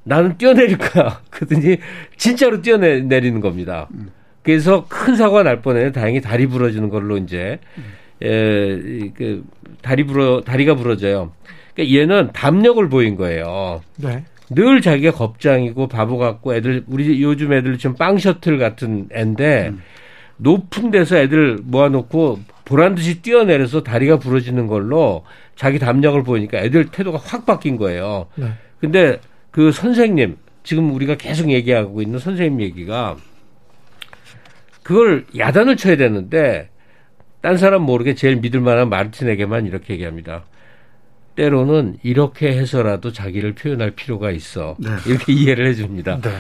나는 0.05 0.37
뛰어내릴 0.37 0.79
거야. 0.79 1.23
그러더니 1.31 1.79
진짜로 2.17 2.61
뛰어내리는 2.61 3.41
겁니다. 3.41 3.89
그래서 4.43 4.87
큰 4.89 5.17
사고가 5.17 5.43
날 5.43 5.63
뻔해. 5.63 5.93
다행히 5.93 6.21
다리 6.21 6.47
부러지는 6.47 6.91
걸로 6.91 7.17
이제, 7.17 7.59
에, 8.23 9.09
그, 9.17 9.45
다리 9.81 10.05
부러, 10.05 10.43
다리가 10.43 10.75
부러져요. 10.75 11.33
그러니까 11.75 11.99
얘는 11.99 12.33
담력을 12.33 12.87
보인 12.89 13.17
거예요. 13.17 13.81
네. 13.97 14.25
늘 14.51 14.83
자기가 14.83 15.13
겁장이고 15.13 15.89
바보 15.89 16.19
같고 16.19 16.55
애들, 16.55 16.85
우리 16.87 17.23
요즘 17.23 17.55
애들 17.55 17.79
좀빵 17.79 18.19
셔틀 18.19 18.59
같은 18.59 19.09
애인데, 19.15 19.69
음. 19.69 19.83
높은 20.37 20.91
데서 20.91 21.17
애들 21.17 21.61
모아놓고 21.65 22.41
보란 22.65 22.95
듯이 22.95 23.21
뛰어내려서 23.23 23.83
다리가 23.83 24.19
부러지는 24.19 24.67
걸로 24.67 25.25
자기 25.55 25.79
담력을 25.79 26.23
보이니까 26.23 26.59
애들 26.59 26.87
태도가 26.87 27.19
확 27.19 27.47
바뀐 27.47 27.77
거예요. 27.77 28.27
네. 28.37 28.53
근데 28.81 29.21
그 29.51 29.71
선생님, 29.71 30.37
지금 30.63 30.95
우리가 30.95 31.17
계속 31.17 31.51
얘기하고 31.51 32.01
있는 32.03 32.19
선생님 32.19 32.61
얘기가 32.63 33.17
그걸 34.83 35.27
야단을 35.37 35.77
쳐야 35.77 35.97
되는데 35.97 36.71
딴 37.41 37.59
사람 37.59 37.83
모르게 37.83 38.15
제일 38.15 38.37
믿을 38.37 38.61
만한 38.61 38.89
마르틴에게만 38.89 39.67
이렇게 39.67 39.95
얘기합니다. 39.95 40.45
때로는 41.37 41.99
이렇게 42.03 42.57
해서라도 42.57 43.13
자기를 43.13 43.55
표현할 43.55 43.91
필요가 43.91 44.31
있어. 44.31 44.77
네. 44.79 44.89
이렇게 45.07 45.33
이해를 45.35 45.67
해줍니다. 45.69 46.21
네. 46.21 46.31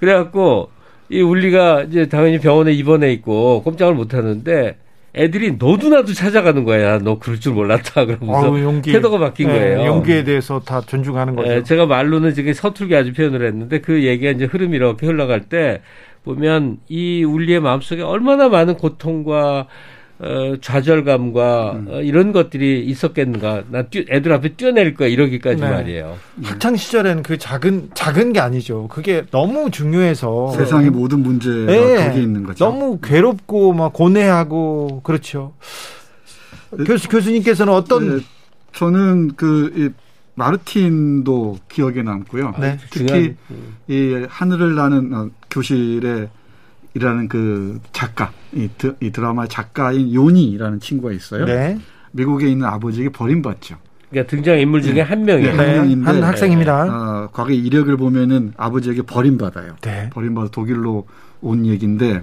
그래갖고 0.00 0.70
이 1.10 1.20
울리가 1.20 1.82
이제 1.82 2.08
당연히 2.08 2.38
병원에 2.38 2.72
입원해 2.72 3.12
있고 3.12 3.62
꼼짝을 3.62 3.94
못 3.94 4.14
하는데 4.14 4.78
애들이 5.16 5.52
너도 5.52 5.90
나도 5.90 6.12
찾아가는 6.12 6.64
거야. 6.64 6.98
너 6.98 7.18
그럴 7.18 7.38
줄 7.38 7.52
몰랐다. 7.52 8.04
그러면서 8.04 8.54
아유, 8.54 8.64
용기, 8.64 8.92
태도가 8.92 9.18
바뀐 9.18 9.48
네, 9.48 9.54
거예요. 9.58 9.86
용기에 9.86 10.24
대해서 10.24 10.60
다 10.60 10.80
존중하는 10.80 11.36
거죠. 11.36 11.48
네, 11.48 11.62
제가 11.62 11.86
말로는 11.86 12.34
지금 12.34 12.52
서툴게 12.52 12.96
아주 12.96 13.12
표현을 13.12 13.46
했는데 13.46 13.80
그 13.80 14.04
얘기가 14.04 14.32
이제 14.32 14.44
흐름이 14.44 14.76
이렇게 14.76 15.06
흘러갈 15.06 15.42
때 15.42 15.82
보면 16.24 16.78
이 16.88 17.22
울리의 17.22 17.60
마음속에 17.60 18.02
얼마나 18.02 18.48
많은 18.48 18.74
고통과 18.76 19.68
어, 20.20 20.54
좌절감과 20.60 21.72
음. 21.72 21.86
어, 21.90 22.00
이런 22.00 22.32
것들이 22.32 22.84
있었겠는가. 22.86 23.64
나 23.70 23.82
뛰, 23.82 24.06
애들 24.08 24.32
앞에 24.32 24.54
뛰어내릴 24.54 24.94
거야 24.94 25.08
이러기까지 25.08 25.60
네. 25.60 25.68
말이에요. 25.68 26.16
학창 26.42 26.76
시절에는 26.76 27.22
그 27.24 27.36
작은 27.36 27.90
작은 27.94 28.32
게 28.32 28.40
아니죠. 28.40 28.86
그게 28.88 29.24
너무 29.30 29.70
중요해서 29.70 30.52
세상의 30.52 30.90
모든 30.90 31.20
문제가 31.20 31.66
네. 31.66 32.06
거기에 32.06 32.22
있는 32.22 32.44
거죠. 32.44 32.64
너무 32.64 33.00
괴롭고 33.00 33.72
막 33.72 33.92
고뇌하고 33.92 35.00
그렇죠. 35.02 35.54
네. 36.70 36.84
교수 36.84 37.08
교수님께서는 37.08 37.72
어떤 37.72 38.18
네. 38.18 38.24
저는 38.72 39.32
그 39.36 39.72
이, 39.76 39.88
마르틴도 40.36 41.58
기억에 41.68 42.02
남고요. 42.02 42.54
네. 42.60 42.78
특히 42.90 43.36
이 43.88 44.26
하늘을 44.28 44.74
나는 44.74 45.12
어, 45.14 45.30
교실에 45.50 46.28
이라는 46.94 47.28
그 47.28 47.80
작가, 47.92 48.32
이, 48.52 48.68
드, 48.78 48.96
이 49.00 49.10
드라마의 49.10 49.48
작가인 49.48 50.12
요니라는 50.14 50.80
친구가 50.80 51.12
있어요. 51.12 51.44
네. 51.44 51.78
미국에 52.12 52.48
있는 52.48 52.66
아버지에게 52.66 53.10
버림받죠. 53.10 53.76
그러니까 54.10 54.30
등장 54.30 54.58
인물 54.60 54.80
중에 54.80 54.94
네. 54.94 55.00
한 55.00 55.24
명이에요. 55.24 55.56
네, 55.56 55.56
한 55.56 55.76
명인데 55.76 56.06
한 56.06 56.22
학생입니다. 56.22 56.84
어, 56.84 57.28
과거 57.32 57.50
이력을 57.50 57.96
보면은 57.96 58.52
아버지에게 58.56 59.02
버림받아요. 59.02 59.76
네. 59.82 60.10
버림받아 60.10 60.50
독일로 60.50 61.06
온 61.40 61.66
얘기인데 61.66 62.22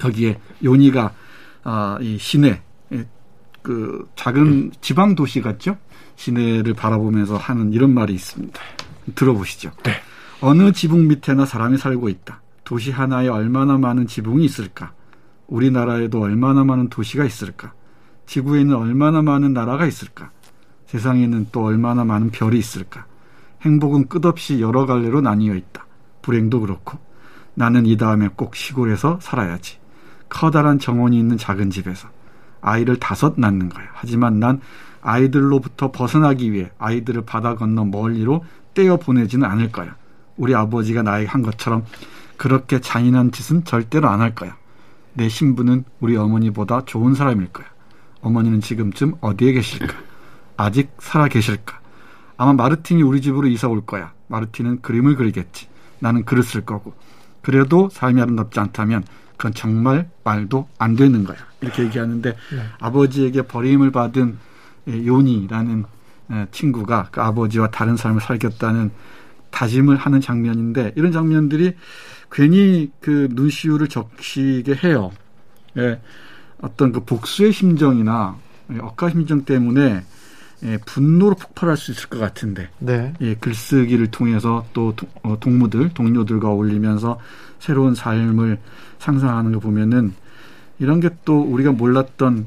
거기에 0.00 0.38
요니가 0.62 1.12
아, 1.64 1.98
이 2.00 2.16
시내 2.18 2.60
그 3.62 4.06
작은 4.14 4.72
지방 4.82 5.14
도시 5.14 5.40
같죠? 5.40 5.76
시내를 6.16 6.74
바라보면서 6.74 7.38
하는 7.38 7.72
이런 7.72 7.92
말이 7.92 8.14
있습니다. 8.14 8.60
들어보시죠. 9.14 9.70
네. 9.82 9.92
어느 10.42 10.70
지붕 10.70 11.08
밑에나 11.08 11.46
사람이 11.46 11.78
살고 11.78 12.10
있다. 12.10 12.42
도시 12.64 12.90
하나에 12.90 13.28
얼마나 13.28 13.78
많은 13.78 14.06
지붕이 14.06 14.44
있을까? 14.44 14.92
우리나라에도 15.46 16.20
얼마나 16.20 16.64
많은 16.64 16.88
도시가 16.88 17.24
있을까? 17.24 17.72
지구에는 18.26 18.74
얼마나 18.74 19.22
많은 19.22 19.52
나라가 19.52 19.86
있을까? 19.86 20.30
세상에는 20.86 21.48
또 21.52 21.64
얼마나 21.64 22.04
많은 22.04 22.30
별이 22.30 22.58
있을까? 22.58 23.06
행복은 23.62 24.08
끝없이 24.08 24.60
여러 24.60 24.86
갈래로 24.86 25.20
나뉘어 25.20 25.54
있다. 25.54 25.86
불행도 26.22 26.60
그렇고. 26.60 26.98
나는 27.54 27.86
이 27.86 27.96
다음에 27.96 28.28
꼭 28.34 28.56
시골에서 28.56 29.18
살아야지. 29.20 29.78
커다란 30.28 30.78
정원이 30.78 31.18
있는 31.18 31.36
작은 31.36 31.70
집에서. 31.70 32.08
아이를 32.60 32.96
다섯 32.96 33.34
낳는 33.36 33.68
거야. 33.68 33.86
하지만 33.92 34.40
난 34.40 34.60
아이들로부터 35.02 35.92
벗어나기 35.92 36.52
위해 36.52 36.70
아이들을 36.78 37.26
바다 37.26 37.54
건너 37.54 37.84
멀리로 37.84 38.44
떼어 38.72 38.96
보내지는 38.96 39.46
않을 39.46 39.70
거야. 39.70 39.94
우리 40.36 40.54
아버지가 40.54 41.02
나에게 41.02 41.28
한 41.28 41.42
것처럼 41.42 41.84
그렇게 42.44 42.78
잔인한 42.78 43.32
짓은 43.32 43.64
절대로 43.64 44.10
안 44.10 44.20
할 44.20 44.34
거야. 44.34 44.54
내 45.14 45.30
신부는 45.30 45.84
우리 46.00 46.14
어머니보다 46.14 46.84
좋은 46.84 47.14
사람일 47.14 47.48
거야. 47.54 47.66
어머니는 48.20 48.60
지금쯤 48.60 49.14
어디에 49.22 49.52
계실까? 49.52 49.94
아직 50.58 50.90
살아 50.98 51.26
계실까? 51.28 51.80
아마 52.36 52.52
마르틴이 52.52 53.02
우리 53.02 53.22
집으로 53.22 53.48
이사 53.48 53.68
올 53.68 53.80
거야. 53.86 54.12
마르틴은 54.26 54.82
그림을 54.82 55.16
그리겠지. 55.16 55.68
나는 56.00 56.26
글을 56.26 56.42
쓸 56.42 56.66
거고. 56.66 56.92
그래도 57.40 57.88
삶이 57.90 58.20
아름답지 58.20 58.60
않다면 58.60 59.04
그건 59.38 59.54
정말 59.54 60.10
말도 60.22 60.68
안 60.78 60.96
되는 60.96 61.24
거야. 61.24 61.38
이렇게 61.62 61.84
얘기하는데 61.84 62.30
네. 62.30 62.62
아버지에게 62.78 63.40
버림을 63.42 63.90
받은 63.90 64.36
요니라는 64.86 65.86
친구가 66.50 67.08
그 67.10 67.22
아버지와 67.22 67.70
다른 67.70 67.96
삶을 67.96 68.20
살겠다는 68.20 68.90
다짐을 69.50 69.96
하는 69.96 70.20
장면인데 70.20 70.92
이런 70.96 71.10
장면들이 71.12 71.74
괜히 72.34 72.90
그 73.00 73.28
눈시울을 73.30 73.88
적시게 73.88 74.74
해요. 74.84 75.12
예, 75.78 76.00
어떤 76.60 76.92
그 76.92 77.04
복수의 77.04 77.52
심정이나 77.52 78.36
억가 78.80 79.10
심정 79.10 79.44
때문에 79.44 80.02
예, 80.64 80.78
분노로 80.84 81.36
폭발할 81.36 81.76
수 81.76 81.92
있을 81.92 82.08
것 82.08 82.18
같은데 82.18 82.68
네. 82.78 83.12
예, 83.20 83.34
글쓰기를 83.34 84.08
통해서 84.08 84.66
또 84.72 84.94
도, 84.96 85.06
어, 85.22 85.38
동무들 85.38 85.90
동료들과 85.94 86.48
어울리면서 86.50 87.20
새로운 87.58 87.94
삶을 87.94 88.58
상상하는 88.98 89.52
거 89.52 89.60
보면은 89.60 90.12
이런 90.78 91.00
게 91.00 91.08
또 91.24 91.40
우리가 91.40 91.72
몰랐던 91.72 92.46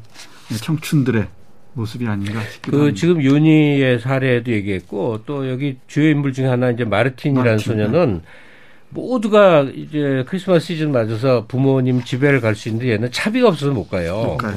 청춘들의 0.61 1.27
모습이 1.73 2.07
아닌가 2.07 2.41
싶기도 2.43 2.77
그 2.77 2.83
합니다. 2.83 2.99
지금 2.99 3.21
윤희의 3.21 3.99
사례도 3.99 4.51
얘기했고 4.51 5.23
또 5.25 5.49
여기 5.49 5.77
주요 5.87 6.09
인물 6.09 6.33
중에 6.33 6.47
하나 6.47 6.71
이제 6.71 6.83
마르틴이라는 6.83 7.51
마르틴, 7.51 7.73
소녀는 7.73 8.13
네. 8.13 8.21
모두가 8.89 9.63
이제 9.75 10.23
크리스마스 10.27 10.67
시즌 10.67 10.91
맞아서 10.91 11.45
부모님 11.47 12.03
집에를 12.03 12.39
갈 12.41 12.55
수 12.55 12.69
있는데 12.69 12.91
얘는 12.93 13.11
차비가 13.11 13.49
없어서 13.49 13.71
못 13.71 13.89
가요. 13.89 14.37
네. 14.41 14.49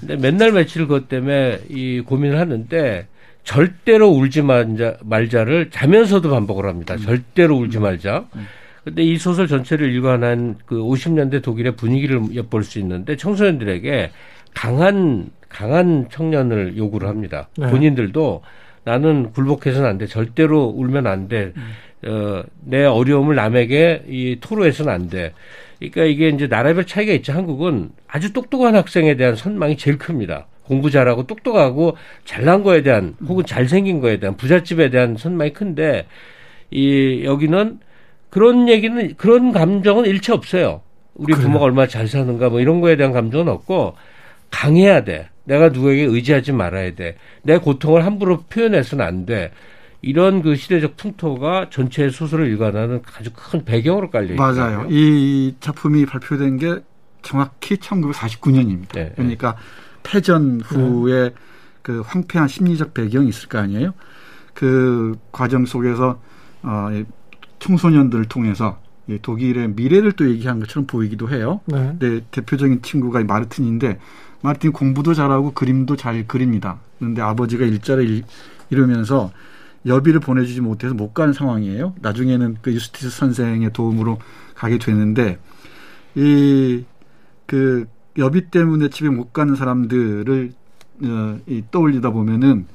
근데 0.00 0.16
맨날 0.16 0.52
며칠 0.52 0.82
그것 0.86 1.08
때문에 1.08 1.60
이 1.68 2.00
고민을 2.00 2.38
하는데 2.38 3.06
절대로 3.44 4.08
울지 4.10 4.42
말자, 4.42 4.98
말자를 5.02 5.70
자면서도 5.70 6.30
반복을 6.30 6.66
합니다. 6.66 6.94
음. 6.94 6.98
절대로 7.00 7.56
울지 7.56 7.78
말자. 7.78 8.26
음. 8.36 8.46
근데 8.84 9.02
이 9.02 9.16
소설 9.18 9.48
전체를 9.48 9.90
일관한 9.92 10.56
그 10.66 10.76
50년대 10.76 11.42
독일의 11.42 11.76
분위기를 11.76 12.20
엿볼 12.34 12.62
수 12.64 12.78
있는데 12.78 13.16
청소년들에게 13.16 14.10
강한 14.54 15.30
강한 15.48 16.06
청년을 16.10 16.76
요구를 16.76 17.08
합니다. 17.08 17.48
네. 17.56 17.68
본인들도 17.70 18.42
나는 18.84 19.32
굴복해서는 19.32 19.88
안 19.88 19.98
돼. 19.98 20.06
절대로 20.06 20.64
울면 20.66 21.06
안 21.06 21.28
돼. 21.28 21.52
음. 21.56 21.62
어, 22.06 22.42
내 22.64 22.84
어려움을 22.84 23.34
남에게 23.34 24.04
이 24.08 24.38
토로해서는 24.40 24.92
안 24.92 25.08
돼. 25.08 25.32
그러니까 25.78 26.04
이게 26.04 26.28
이제 26.28 26.46
나라별 26.46 26.86
차이가 26.86 27.12
있죠. 27.14 27.32
한국은 27.32 27.90
아주 28.06 28.32
똑똑한 28.32 28.74
학생에 28.74 29.16
대한 29.16 29.36
선망이 29.36 29.76
제일 29.76 29.98
큽니다. 29.98 30.46
공부 30.64 30.90
잘하고 30.90 31.26
똑똑하고 31.26 31.96
잘난 32.24 32.62
거에 32.62 32.82
대한 32.82 33.14
혹은 33.26 33.44
잘생긴 33.44 34.00
거에 34.00 34.18
대한 34.18 34.36
부잣집에 34.36 34.90
대한 34.90 35.16
선망이 35.16 35.52
큰데 35.52 36.06
이 36.70 37.22
여기는 37.24 37.80
그런 38.28 38.68
얘기는 38.68 39.14
그런 39.16 39.52
감정은 39.52 40.04
일체 40.04 40.32
없어요. 40.32 40.82
우리 41.14 41.32
그래요. 41.32 41.46
부모가 41.46 41.64
얼마나 41.64 41.88
잘 41.88 42.06
사는가 42.06 42.50
뭐 42.50 42.60
이런 42.60 42.80
거에 42.80 42.96
대한 42.96 43.12
감정은 43.12 43.48
없고 43.48 43.94
강해야 44.50 45.04
돼. 45.04 45.28
내가 45.44 45.70
누구에게 45.70 46.02
의지하지 46.02 46.52
말아야 46.52 46.94
돼. 46.94 47.16
내 47.42 47.56
고통을 47.56 48.04
함부로 48.04 48.42
표현해서는 48.42 49.04
안 49.04 49.24
돼. 49.24 49.50
이런 50.00 50.42
그 50.42 50.54
시대적 50.54 50.96
풍토가 50.96 51.70
전체 51.70 52.08
소설을 52.08 52.46
일관하는 52.46 53.02
아주 53.18 53.30
큰 53.34 53.64
배경으로 53.64 54.10
깔려 54.10 54.34
있어요. 54.34 54.36
맞아요. 54.36 54.86
이 54.90 55.56
작품이 55.60 56.06
발표된 56.06 56.56
게 56.58 56.80
정확히 57.22 57.76
1949년입니다. 57.76 58.92
네, 58.94 59.12
그러니까 59.16 59.56
패전 60.04 60.60
후에 60.60 61.30
네. 61.30 61.34
그 61.82 62.02
황폐한 62.06 62.48
심리적 62.48 62.94
배경이 62.94 63.28
있을 63.28 63.48
거 63.48 63.58
아니에요. 63.58 63.92
그 64.54 65.18
과정 65.32 65.66
속에서 65.66 66.20
어, 66.62 66.88
청소년들을 67.58 68.26
통해서 68.26 68.78
독일의 69.22 69.70
미래를 69.70 70.12
또 70.12 70.28
얘기한 70.28 70.60
것처럼 70.60 70.86
보이기도 70.86 71.30
해요. 71.30 71.60
네. 71.66 71.96
네 71.98 72.20
대표적인 72.30 72.82
친구가 72.82 73.24
마르틴인데 73.24 73.98
마르틴 74.42 74.72
공부도 74.72 75.14
잘하고 75.14 75.52
그림도 75.52 75.96
잘 75.96 76.26
그립니다. 76.26 76.78
그런데 76.98 77.22
아버지가 77.22 77.64
일자를 77.64 78.22
이루면서 78.70 79.32
여비를 79.86 80.20
보내주지 80.20 80.60
못해서 80.60 80.94
못 80.94 81.14
가는 81.14 81.32
상황이에요. 81.32 81.94
나중에는 82.00 82.58
그 82.62 82.72
유스티스 82.72 83.10
선생의 83.10 83.72
도움으로 83.72 84.18
가게 84.54 84.78
되는데 84.78 85.38
이 86.14 86.84
그 87.46 87.86
여비 88.18 88.50
때문에 88.50 88.90
집에 88.90 89.08
못 89.08 89.32
가는 89.32 89.56
사람들을 89.56 90.52
어, 91.04 91.38
이 91.46 91.62
떠올리다 91.70 92.10
보면은 92.10 92.66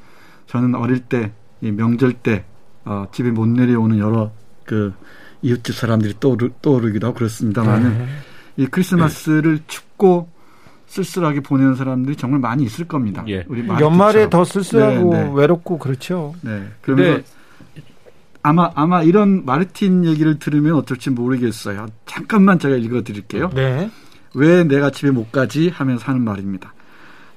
저는 0.48 0.76
어릴 0.76 1.00
때 1.00 1.32
이 1.62 1.72
명절 1.72 2.14
때 2.14 2.44
어, 2.84 3.06
집에 3.14 3.32
못 3.32 3.48
내려오는 3.48 3.98
여러 3.98 4.32
그 4.66 4.94
이웃집 5.42 5.76
사람들이 5.76 6.16
떠오르, 6.20 6.50
떠오르기도 6.62 7.08
하고 7.08 7.16
그렇습니다만은 7.16 7.98
네. 7.98 8.08
이 8.58 8.66
크리스마스를 8.66 9.60
춥고 9.68 10.30
쓸쓸하게 10.94 11.40
보내는 11.40 11.74
사람들이 11.74 12.16
정말 12.16 12.40
많이 12.40 12.64
있을 12.64 12.86
겁니다. 12.86 13.24
예. 13.28 13.44
우리 13.48 13.68
연말에 13.68 14.30
더 14.30 14.46
쓸쓸하고 14.46 15.14
네, 15.14 15.24
네. 15.24 15.32
외롭고 15.34 15.80
그렇죠. 15.80 16.36
네. 16.42 16.70
그런데 16.82 17.24
아마 18.44 18.70
아마 18.76 19.02
이런 19.02 19.44
마르틴 19.44 20.06
얘기를 20.06 20.38
들으면 20.38 20.76
어떨지 20.76 21.10
모르겠어요. 21.10 21.88
잠깐만 22.06 22.60
제가 22.60 22.76
읽어드릴게요. 22.76 23.50
네. 23.56 23.90
왜 24.36 24.64
내가 24.64 24.92
집에 24.92 25.10
못 25.10 25.32
가지 25.32 25.70
하면서 25.70 26.06
하는 26.06 26.24
말입니다. 26.24 26.74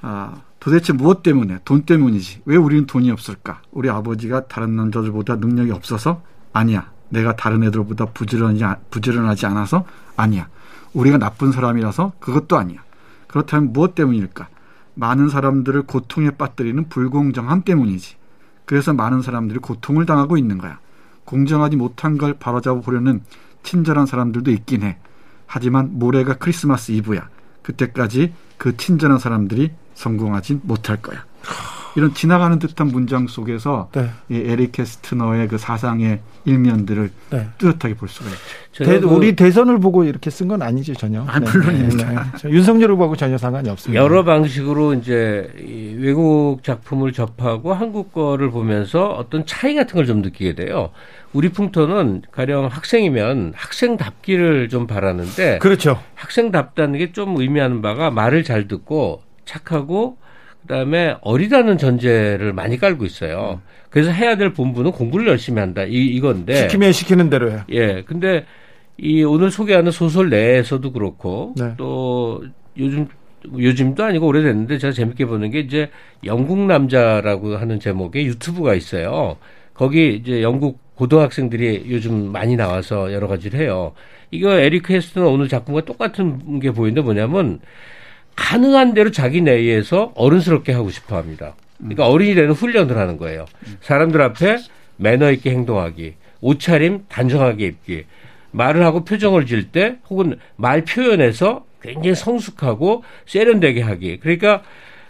아, 0.02 0.34
도대체 0.60 0.92
무엇 0.92 1.22
때문에? 1.22 1.58
돈 1.64 1.82
때문이지. 1.82 2.42
왜 2.44 2.56
우리는 2.56 2.86
돈이 2.86 3.10
없을까? 3.10 3.62
우리 3.70 3.88
아버지가 3.88 4.48
다른 4.48 4.76
남자들보다 4.76 5.36
능력이 5.36 5.70
없어서? 5.72 6.22
아니야. 6.52 6.90
내가 7.08 7.36
다른 7.36 7.62
애들보다 7.62 8.06
부지런하지, 8.06 8.80
부지런하지 8.90 9.46
않아서? 9.46 9.84
아니야. 10.16 10.48
우리가 10.92 11.18
나쁜 11.18 11.52
사람이라서? 11.52 12.12
그것도 12.18 12.58
아니야. 12.58 12.85
그렇다면 13.26 13.72
무엇 13.72 13.94
때문일까? 13.94 14.48
많은 14.94 15.28
사람들을 15.28 15.82
고통에 15.82 16.30
빠뜨리는 16.30 16.88
불공정함 16.88 17.62
때문이지. 17.62 18.16
그래서 18.64 18.92
많은 18.92 19.22
사람들이 19.22 19.58
고통을 19.60 20.06
당하고 20.06 20.36
있는 20.36 20.58
거야. 20.58 20.80
공정하지 21.24 21.76
못한 21.76 22.18
걸 22.18 22.34
바로잡아 22.34 22.80
보려는 22.80 23.22
친절한 23.62 24.06
사람들도 24.06 24.50
있긴 24.52 24.82
해. 24.82 24.98
하지만 25.46 25.98
모레가 25.98 26.34
크리스마스 26.34 26.92
이브야. 26.92 27.28
그때까지 27.62 28.32
그 28.58 28.76
친절한 28.76 29.18
사람들이 29.18 29.72
성공하진 29.94 30.60
못할 30.64 31.00
거야. 31.02 31.24
이런 31.96 32.12
지나가는 32.12 32.58
듯한 32.58 32.88
문장 32.88 33.26
속에서 33.26 33.88
네. 33.92 34.10
이 34.28 34.36
에릭 34.36 34.72
캐스트너의 34.72 35.48
그 35.48 35.56
사상의 35.58 36.20
일면들을 36.44 37.10
네. 37.30 37.48
뚜렷하게 37.58 37.94
볼 37.94 38.08
수가 38.08 38.28
있죠. 38.30 38.84
대, 38.84 39.00
그 39.00 39.06
우리 39.06 39.34
대선을 39.34 39.80
보고 39.80 40.04
이렇게 40.04 40.28
쓴 40.30 40.46
건 40.46 40.60
아니죠 40.62 40.92
전혀. 40.94 41.24
아, 41.26 41.40
물론입니다. 41.40 42.08
네, 42.10 42.16
네. 42.44 42.50
윤석열을 42.50 42.96
보고 42.96 43.16
전혀 43.16 43.38
상관이 43.38 43.68
없습니다. 43.70 44.02
여러 44.02 44.24
방식으로 44.24 44.92
이제 44.94 45.50
외국 45.98 46.58
작품을 46.62 47.12
접하고 47.12 47.72
한국 47.74 48.12
거를 48.12 48.50
보면서 48.50 49.08
어떤 49.08 49.46
차이 49.46 49.74
같은 49.74 49.94
걸 49.96 50.06
좀 50.06 50.20
느끼게 50.22 50.54
돼요. 50.54 50.90
우리 51.32 51.48
풍토는 51.48 52.22
가령 52.30 52.66
학생이면 52.66 53.54
학생답기를 53.56 54.68
좀 54.68 54.86
바라는데 54.86 55.58
그렇죠. 55.58 56.00
학생답다는 56.14 56.98
게 56.98 57.12
좀 57.12 57.36
의미하는 57.40 57.80
바가 57.82 58.10
말을 58.10 58.44
잘 58.44 58.68
듣고 58.68 59.22
착하고 59.46 60.18
그다음에 60.66 61.16
어리다는 61.20 61.78
전제를 61.78 62.52
많이 62.52 62.76
깔고 62.76 63.04
있어요. 63.04 63.60
그래서 63.88 64.10
해야 64.10 64.36
될 64.36 64.52
본부는 64.52 64.90
공부를 64.92 65.28
열심히 65.28 65.60
한다. 65.60 65.84
이 65.84 66.06
이건데 66.06 66.56
시키면 66.56 66.92
시키는 66.92 67.30
대로 67.30 67.52
해. 67.52 67.58
예. 67.70 68.02
근데 68.02 68.44
이 68.98 69.22
오늘 69.22 69.50
소개하는 69.50 69.92
소설 69.92 70.28
내에서도 70.28 70.92
그렇고 70.92 71.54
네. 71.56 71.72
또 71.76 72.42
요즘 72.76 73.06
요즘도 73.56 74.02
아니고 74.02 74.26
오래됐는데 74.26 74.78
제가 74.78 74.92
재밌게 74.92 75.26
보는 75.26 75.50
게 75.50 75.60
이제 75.60 75.90
영국 76.24 76.58
남자라고 76.58 77.56
하는 77.56 77.78
제목의 77.78 78.26
유튜브가 78.26 78.74
있어요. 78.74 79.36
거기 79.72 80.16
이제 80.16 80.42
영국 80.42 80.80
고등학생들이 80.96 81.84
요즘 81.88 82.32
많이 82.32 82.56
나와서 82.56 83.12
여러 83.12 83.28
가지를 83.28 83.60
해요. 83.60 83.92
이거 84.30 84.50
에리 84.52 84.86
캐스트너 84.86 85.26
오늘 85.26 85.46
작품과 85.48 85.82
똑같은 85.84 86.58
게 86.58 86.72
보이는데 86.72 87.02
뭐냐면 87.02 87.60
가능한 88.36 88.94
대로 88.94 89.10
자기 89.10 89.40
내에서 89.40 90.12
어른스럽게 90.14 90.72
하고 90.72 90.90
싶어 90.90 91.16
합니다. 91.16 91.56
그러니까 91.78 92.06
어른이 92.06 92.34
되는 92.34 92.52
훈련을 92.52 92.96
하는 92.96 93.16
거예요. 93.16 93.46
사람들 93.80 94.20
앞에 94.22 94.58
매너 94.96 95.32
있게 95.32 95.50
행동하기, 95.50 96.14
옷차림 96.40 97.06
단정하게 97.08 97.66
입기, 97.66 98.04
말을 98.52 98.84
하고 98.84 99.04
표정을 99.04 99.46
지을 99.46 99.70
때 99.70 99.96
혹은 100.08 100.38
말 100.56 100.84
표현에서 100.84 101.64
굉장히 101.82 102.14
성숙하고 102.14 103.04
세련되게 103.26 103.82
하기. 103.82 104.18
그러니까 104.20 104.62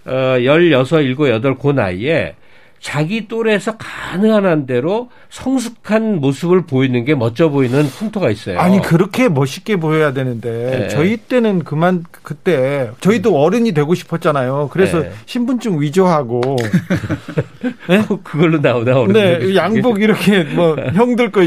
어 0.05 0.39
16, 0.41 0.85
7, 0.87 1.15
8, 1.17 1.55
그 1.57 1.71
나이에 1.71 2.35
자기 2.81 3.27
또래에서 3.27 3.77
가능한 3.77 4.45
한 4.45 4.67
대로 4.67 5.11
성숙한 5.31 6.21
모습을 6.21 6.67
보이는 6.67 7.05
게 7.05 7.15
멋져 7.15 7.49
보이는 7.49 7.85
풍토가 7.85 8.31
있어요. 8.31 8.59
아니 8.59 8.81
그렇게 8.81 9.29
멋있게 9.29 9.77
보여야 9.77 10.13
되는데 10.13 10.79
네. 10.81 10.89
저희 10.89 11.17
때는 11.17 11.65
그만 11.65 12.05
그때 12.11 12.91
저희도 13.01 13.31
음. 13.31 13.35
어른이 13.37 13.73
되고 13.73 13.95
싶었잖아요. 13.95 14.69
그래서 14.73 15.01
네. 15.01 15.13
신분증 15.27 15.81
위조하고 15.81 16.41
네? 17.89 18.05
그걸로 18.23 18.59
나오나 18.59 19.01
어른. 19.01 19.13
네, 19.13 19.55
양복 19.55 20.01
이렇게 20.01 20.45
뭐 20.45 20.77
형들 20.95 21.33
거 21.33 21.41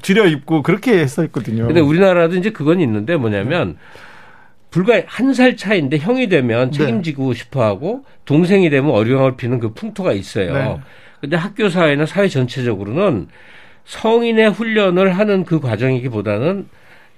줄여 0.00 0.26
입고 0.26 0.62
그렇게 0.62 0.98
했었거든요. 0.98 1.66
근데 1.66 1.80
우리나라도 1.80 2.36
이제 2.36 2.50
그건 2.50 2.80
있는데 2.80 3.16
뭐냐면. 3.16 3.76
불과 4.72 5.00
한 5.06 5.32
살 5.34 5.56
차인데 5.56 5.98
형이 5.98 6.28
되면 6.28 6.70
네. 6.72 6.78
책임지고 6.78 7.32
네. 7.34 7.38
싶어하고 7.38 8.04
동생이 8.24 8.68
되면 8.70 8.90
어려움을 8.90 9.36
피는 9.36 9.60
그 9.60 9.72
풍토가 9.72 10.12
있어요. 10.12 10.52
네. 10.54 10.80
근데 11.20 11.36
학교 11.36 11.68
사회나 11.68 12.06
사회 12.06 12.26
전체적으로는 12.26 13.28
성인의 13.84 14.50
훈련을 14.50 15.12
하는 15.16 15.44
그 15.44 15.60
과정이기보다는 15.60 16.66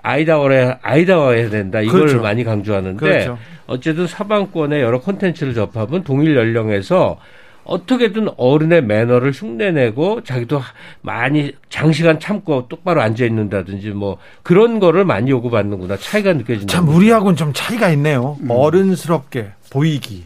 아이다워야 0.03 0.81
아이다워야 0.83 1.49
된다 1.49 1.81
이걸 1.81 2.01
그렇죠. 2.01 2.21
많이 2.21 2.45
강조하는데 2.45 2.99
그렇죠. 2.99 3.39
어쨌든 3.67 4.07
서방권의 4.07 4.83
여러 4.83 5.01
콘텐츠를 5.01 5.55
접하면 5.55 6.05
동일 6.05 6.37
연령에서 6.37 7.19
어떻게든 7.65 8.29
어른의 8.37 8.85
매너를 8.85 9.33
흉내내고 9.33 10.23
자기도 10.23 10.61
많이 11.01 11.53
장시간 11.69 12.21
참고 12.21 12.69
똑바로 12.69 13.01
앉아 13.03 13.25
있는다든지 13.25 13.91
뭐 13.91 14.19
그런 14.43 14.81
거를 14.81 15.05
많이 15.05 15.31
요구받는구나 15.31 15.97
차이가 15.97 16.33
느껴진다. 16.33 16.73
참 16.73 16.89
우리하고는 16.89 17.37
좀 17.37 17.53
차이가 17.55 17.89
있네요. 17.91 18.37
음. 18.43 18.51
어른스럽게 18.51 19.53
보이기, 19.71 20.25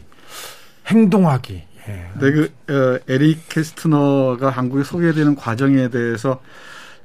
행동하기. 0.87 1.63
예. 1.87 1.91
네, 2.19 2.31
그 2.31 2.51
어, 2.69 2.99
에릭 3.07 3.49
캐스트너가 3.49 4.49
한국에 4.49 4.83
소개되는 4.83 5.35
과정에 5.35 5.89
대해서 5.89 6.41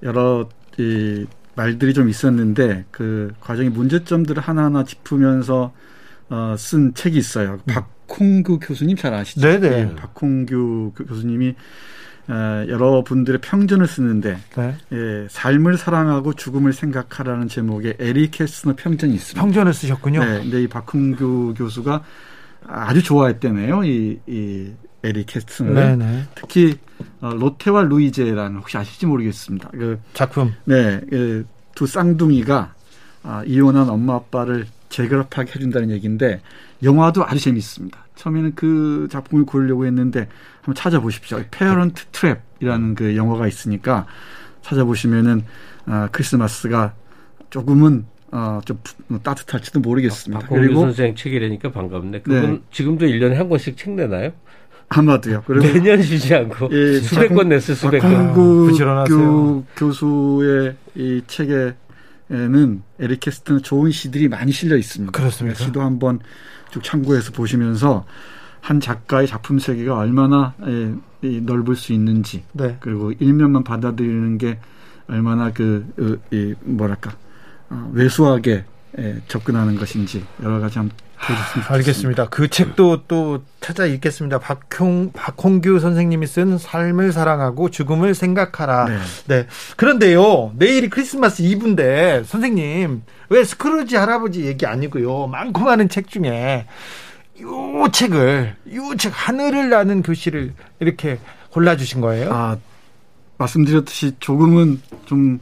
여러 0.03 0.49
이 0.77 1.25
말들이 1.55 1.95
좀 1.95 2.09
있었는데 2.09 2.85
그 2.91 3.33
과정의 3.41 3.71
문제점들을 3.71 4.43
하나하나 4.43 4.85
짚으면서 4.85 5.73
어, 6.29 6.55
쓴 6.59 6.93
책이 6.95 7.17
있어요. 7.17 7.61
음. 7.69 7.73
박 7.73 7.89
박홍규 8.09 8.61
교수님 8.61 8.97
잘 8.97 9.15
아시죠? 9.15 9.41
네네. 9.41 9.69
네, 9.69 9.95
박홍규 9.95 10.93
교수님이 11.09 11.55
어, 12.29 12.65
여러 12.69 13.03
분들의 13.05 13.41
평전을 13.43 13.87
쓰는데 13.87 14.39
네. 14.57 14.75
예, 14.93 15.27
삶을 15.29 15.77
사랑하고 15.77 16.33
죽음을 16.33 16.73
생각하라는 16.73 17.49
제목의 17.49 17.97
에리 17.99 18.31
캐스너 18.31 18.75
평전이 18.77 19.15
있습니다. 19.15 19.41
평전을 19.41 19.75
쓰셨군요. 19.75 20.25
네, 20.25 20.41
근데 20.41 20.63
이 20.63 20.69
박홍규 20.69 21.55
교수가 21.57 22.03
아주 22.67 23.03
좋아했다네요. 23.03 23.85
이, 23.85 24.21
이 24.27 24.73
에리 25.03 25.25
캐스트너는 25.27 25.75
네네. 25.75 26.25
특히 26.35 26.79
어, 27.21 27.31
로테와 27.35 27.83
루이제라는 27.83 28.57
혹시 28.59 28.79
아실지 28.79 29.05
모르겠습니다. 29.05 29.69
그 29.73 30.01
작품. 30.15 30.53
네, 30.65 31.01
그 31.11 31.47
두 31.75 31.87
쌍둥이가 31.87 32.75
아, 33.25 33.43
이혼한 33.47 33.89
엄마 33.89 34.15
아빠를 34.15 34.67
재결합하게 34.95 35.53
해준다는 35.55 35.91
얘기인데 35.91 36.41
영화도 36.83 37.27
아주 37.27 37.41
재밌습니다. 37.41 38.05
처음에는 38.15 38.55
그 38.55 39.09
작품을 39.11 39.45
고르려고 39.45 39.87
했는데 39.87 40.29
한번 40.63 40.75
찾아보십시오. 40.75 41.43
Parent 41.51 42.05
Trap이라는 42.13 42.95
그 42.95 43.17
영화가 43.17 43.49
있으니까 43.49 44.07
찾아보시면은 44.63 45.45
아, 45.87 46.09
크리스마스가 46.13 46.95
조금은 47.51 48.07
어, 48.31 48.61
좀 48.65 48.79
따뜻할지도 49.23 49.81
모르겠습니다. 49.81 50.47
박, 50.47 50.55
그리고 50.55 50.81
선생 50.81 51.15
책이라니까 51.15 51.73
반갑네. 51.73 52.23
그건 52.23 52.53
네. 52.53 52.61
지금도 52.71 53.07
1년에 53.07 53.35
한 53.35 53.49
권씩 53.49 53.77
책 53.77 53.95
내나요? 53.95 54.33
아마도요. 54.89 55.43
그리고 55.47 55.67
매년 55.73 56.03
쉬지 56.03 56.35
않고 56.35 56.69
예, 56.73 57.01
수백 57.01 57.29
권 57.35 57.49
냈어요. 57.49 57.77
수백 57.77 58.01
권. 58.01 58.13
박홍구 58.13 59.65
교수의 59.77 60.77
이 60.95 61.23
책에 61.27 61.75
는 62.35 62.83
에릭 62.99 63.21
캐스트는 63.21 63.63
좋은 63.63 63.91
시들이 63.91 64.29
많이 64.29 64.53
실려 64.53 64.77
있습니다. 64.77 65.13
그렇습니다. 65.13 65.59
시도 65.59 65.81
한번 65.83 66.21
쭉 66.71 66.83
참고해서 66.83 67.33
보시면서 67.33 68.05
한 68.61 68.81
작가의 68.81 69.27
작품 69.27 69.59
세계가 69.59 69.97
얼마나 69.97 70.55
예, 70.67 70.95
넓을 71.41 71.77
수 71.77 71.93
있는지 71.93 72.45
네. 72.53 72.77
그리고 72.81 73.13
일면만 73.13 73.63
받아들이는 73.63 74.39
게 74.39 74.59
얼마나 75.07 75.53
그 75.53 76.21
이, 76.33 76.55
뭐랄까 76.63 77.13
어, 77.69 77.91
왜소하게 77.93 78.65
예, 78.99 79.23
접근하는 79.29 79.77
것인지 79.77 80.25
여러 80.43 80.61
가지 80.61 80.79
한번 80.79 80.97
보셨으면 81.27 81.67
알겠습니다. 81.69 82.29
그 82.29 82.49
책도 82.49 83.05
또 83.09 83.43
찾아 83.61 83.87
읽겠습니다. 83.87 84.39
박홍 84.39 85.13
박홍규 85.13 85.79
선생님이 85.81 86.27
쓴 86.27 86.59
삶을 86.59 87.13
사랑하고 87.13 87.71
죽음을 87.71 88.15
생각하라. 88.15 88.87
네. 88.87 88.99
네. 89.27 89.47
그런데요, 89.77 90.53
내일이 90.57 90.89
크리스마스 90.91 91.43
이브인데 91.43 92.25
선생님 92.27 93.03
왜 93.31 93.45
스크루지 93.45 93.97
할아버지 93.97 94.45
얘기 94.45 94.67
아니고요. 94.67 95.27
많고 95.29 95.63
많은 95.65 95.89
책 95.89 96.09
중에 96.09 96.67
요 97.41 97.89
책을 97.93 98.57
요 98.75 98.95
책 98.97 99.13
하늘을 99.15 99.71
나는 99.71 100.03
교실을 100.03 100.53
이렇게 100.81 101.19
골라 101.51 101.77
주신 101.77 102.01
거예요? 102.01 102.33
아 102.33 102.57
말씀드렸듯이 103.39 104.13
조금은 104.21 104.81
좀 105.07 105.41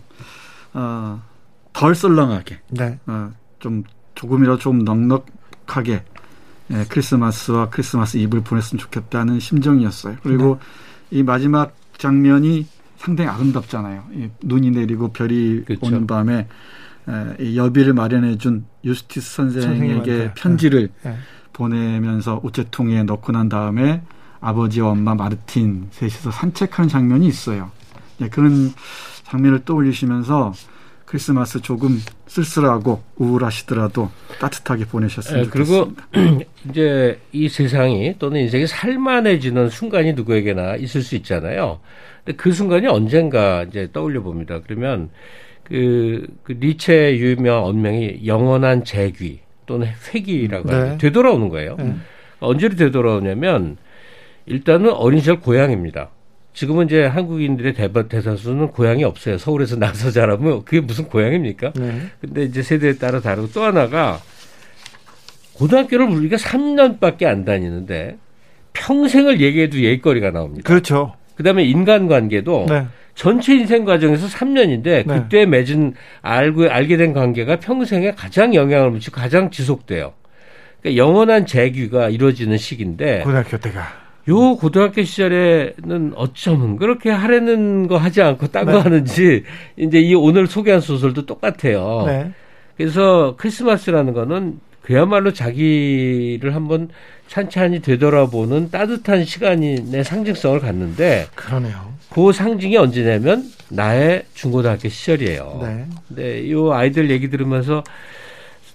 어, 0.75 1.21
덜 1.75 1.95
썰렁하게, 1.95 2.61
네. 2.71 2.99
어, 3.07 3.31
좀 3.59 3.85
조금이라도 4.15 4.59
좀 4.59 4.85
넉넉 4.85 5.27
하게 5.77 6.05
예, 6.71 6.85
크리스마스와 6.89 7.69
크리스마스 7.71 8.17
이브를 8.17 8.45
보냈으면 8.45 8.79
좋겠다는 8.81 9.41
심정이었어요. 9.41 10.17
그리고 10.23 10.59
네. 11.11 11.19
이 11.19 11.23
마지막 11.23 11.75
장면이 11.99 12.67
상당히 12.97 13.31
아름답잖아요. 13.31 14.05
이 14.15 14.29
눈이 14.43 14.71
내리고 14.71 15.13
별이 15.13 15.65
그렇죠. 15.65 15.87
오는 15.87 16.07
밤에 16.07 16.47
에, 17.09 17.37
이 17.41 17.57
여비를 17.59 17.95
마련해준 17.95 18.65
유스티스 18.85 19.35
선생에게 19.35 20.33
편지를 20.35 20.91
네. 21.03 21.11
네. 21.11 21.17
보내면서 21.53 22.41
우체통에 22.43 23.03
넣고 23.03 23.33
난 23.33 23.49
다음에 23.49 24.03
아버지와 24.41 24.91
엄마 24.91 25.15
마르틴 25.15 25.89
셋이서 25.91 26.31
산책하는 26.31 26.89
장면이 26.89 27.27
있어요. 27.27 27.71
네, 28.19 28.29
그런 28.29 28.73
장면을 29.25 29.65
떠올리시면서 29.65 30.53
크리스마스 31.13 31.61
조금 31.61 32.01
쓸쓸하고 32.27 33.03
우울하시더라도 33.17 34.11
따뜻하게 34.41 34.87
보내셨으면 34.87 35.43
네, 35.43 35.51
좋겠습니다. 35.51 36.07
그리고 36.11 36.41
이제 36.71 37.21
이 37.33 37.51
세상이 37.51 38.15
또는 38.19 38.41
인생이 38.41 38.67
살만해지는 38.67 39.69
순간이 39.69 40.15
누구에게나 40.15 40.77
있을 40.77 41.03
수 41.03 41.15
있잖아요. 41.17 41.81
근데 42.25 42.35
그 42.39 42.51
순간이 42.51 42.87
언젠가 42.87 43.65
이제 43.65 43.91
떠올려 43.93 44.23
봅니다. 44.23 44.61
그러면 44.67 45.11
그, 45.65 46.27
그 46.45 46.53
리체 46.53 47.19
유명 47.19 47.67
언명이 47.67 48.23
영원한 48.25 48.83
재귀 48.83 49.41
또는 49.67 49.89
회귀라고 50.15 50.71
네. 50.71 50.75
하죠. 50.75 50.97
되돌아오는 50.97 51.51
거예요. 51.51 51.77
네. 51.79 51.95
언제로 52.41 52.75
되돌아오냐면 52.75 53.77
일단은 54.47 54.91
어린 54.91 55.21
시절 55.21 55.41
고향입니다. 55.41 56.09
지금은 56.55 56.87
이제 56.87 57.05
한국인들의 57.07 57.75
대바, 57.75 58.09
대다수는 58.09 58.69
고향이 58.69 59.05
없어요. 59.05 59.39
서울에서 59.39 59.77
나서 59.81 60.11
자라면 60.11 60.65
그게 60.65 60.81
무슨 60.81 61.07
고향입니까? 61.07 61.73
네. 61.75 62.03
근데 62.21 62.45
이제 62.45 62.63
세대에 62.63 62.95
따라 62.95 63.21
다르고 63.21 63.51
또 63.53 63.63
하나가 63.63 64.21
고등학교를 65.55 66.07
우리가 66.07 66.37
3년밖에 66.37 67.25
안 67.25 67.45
다니는데 67.45 68.19
평생을 68.73 69.41
얘기해도 69.41 69.81
예거리가 69.81 70.31
나옵니다. 70.31 70.67
그렇죠. 70.67 71.15
그다음에 71.37 71.65
인간관계도 71.65 72.67
네. 72.69 72.87
전체 73.15 73.55
인생 73.55 73.85
과정에서 73.85 74.27
3년인데 74.27 75.07
그때 75.07 75.45
맺은 75.45 75.95
알고 76.23 76.71
알게 76.71 76.97
된 76.97 77.13
관계가 77.13 77.57
평생에 77.57 78.13
가장 78.13 78.55
영향을 78.55 78.91
미치고 78.93 79.21
가장 79.21 79.51
지속돼요. 79.51 80.15
그러니까 80.81 81.03
영원한 81.03 81.47
재규가 81.47 82.09
이루어지는 82.09 82.57
시기인데 82.57 83.21
고등학교 83.21 83.59
때가 83.59 84.02
요 84.29 84.57
고등학교 84.57 85.03
시절에는 85.03 86.13
어쩌면 86.15 86.77
그렇게 86.77 87.11
하려는 87.11 87.89
거 87.89 87.97
하지 87.97 88.23
않고 88.23 88.49
딴거 88.49 88.73
네. 88.73 88.79
하는지 88.79 89.45
이제 89.77 90.01
이 90.01 90.15
오늘 90.15 90.47
소개한 90.47 90.81
소설도 90.81 91.27
똑같아요. 91.27 92.05
네. 92.07 92.33
그래서 92.77 93.35
크리스마스라는 93.37 94.13
거는 94.13 94.61
그야말로 94.81 95.33
자기를 95.33 96.55
한번 96.55 96.89
찬찬히 97.29 97.81
되돌아보는 97.81 98.71
따뜻한 98.71 99.25
시간이 99.25 99.91
내 99.91 100.03
상징성을 100.03 100.61
갖는데 100.61 101.27
그러네요. 101.35 101.93
그 102.11 102.33
상징이 102.33 102.77
언제냐면 102.77 103.51
나의 103.71 104.25
중고등학교 104.35 104.89
시절이에요. 104.89 105.59
네. 105.63 105.87
근데 106.09 106.43
이 106.43 106.55
아이들 106.71 107.11
얘기 107.11 107.31
들으면서 107.31 107.83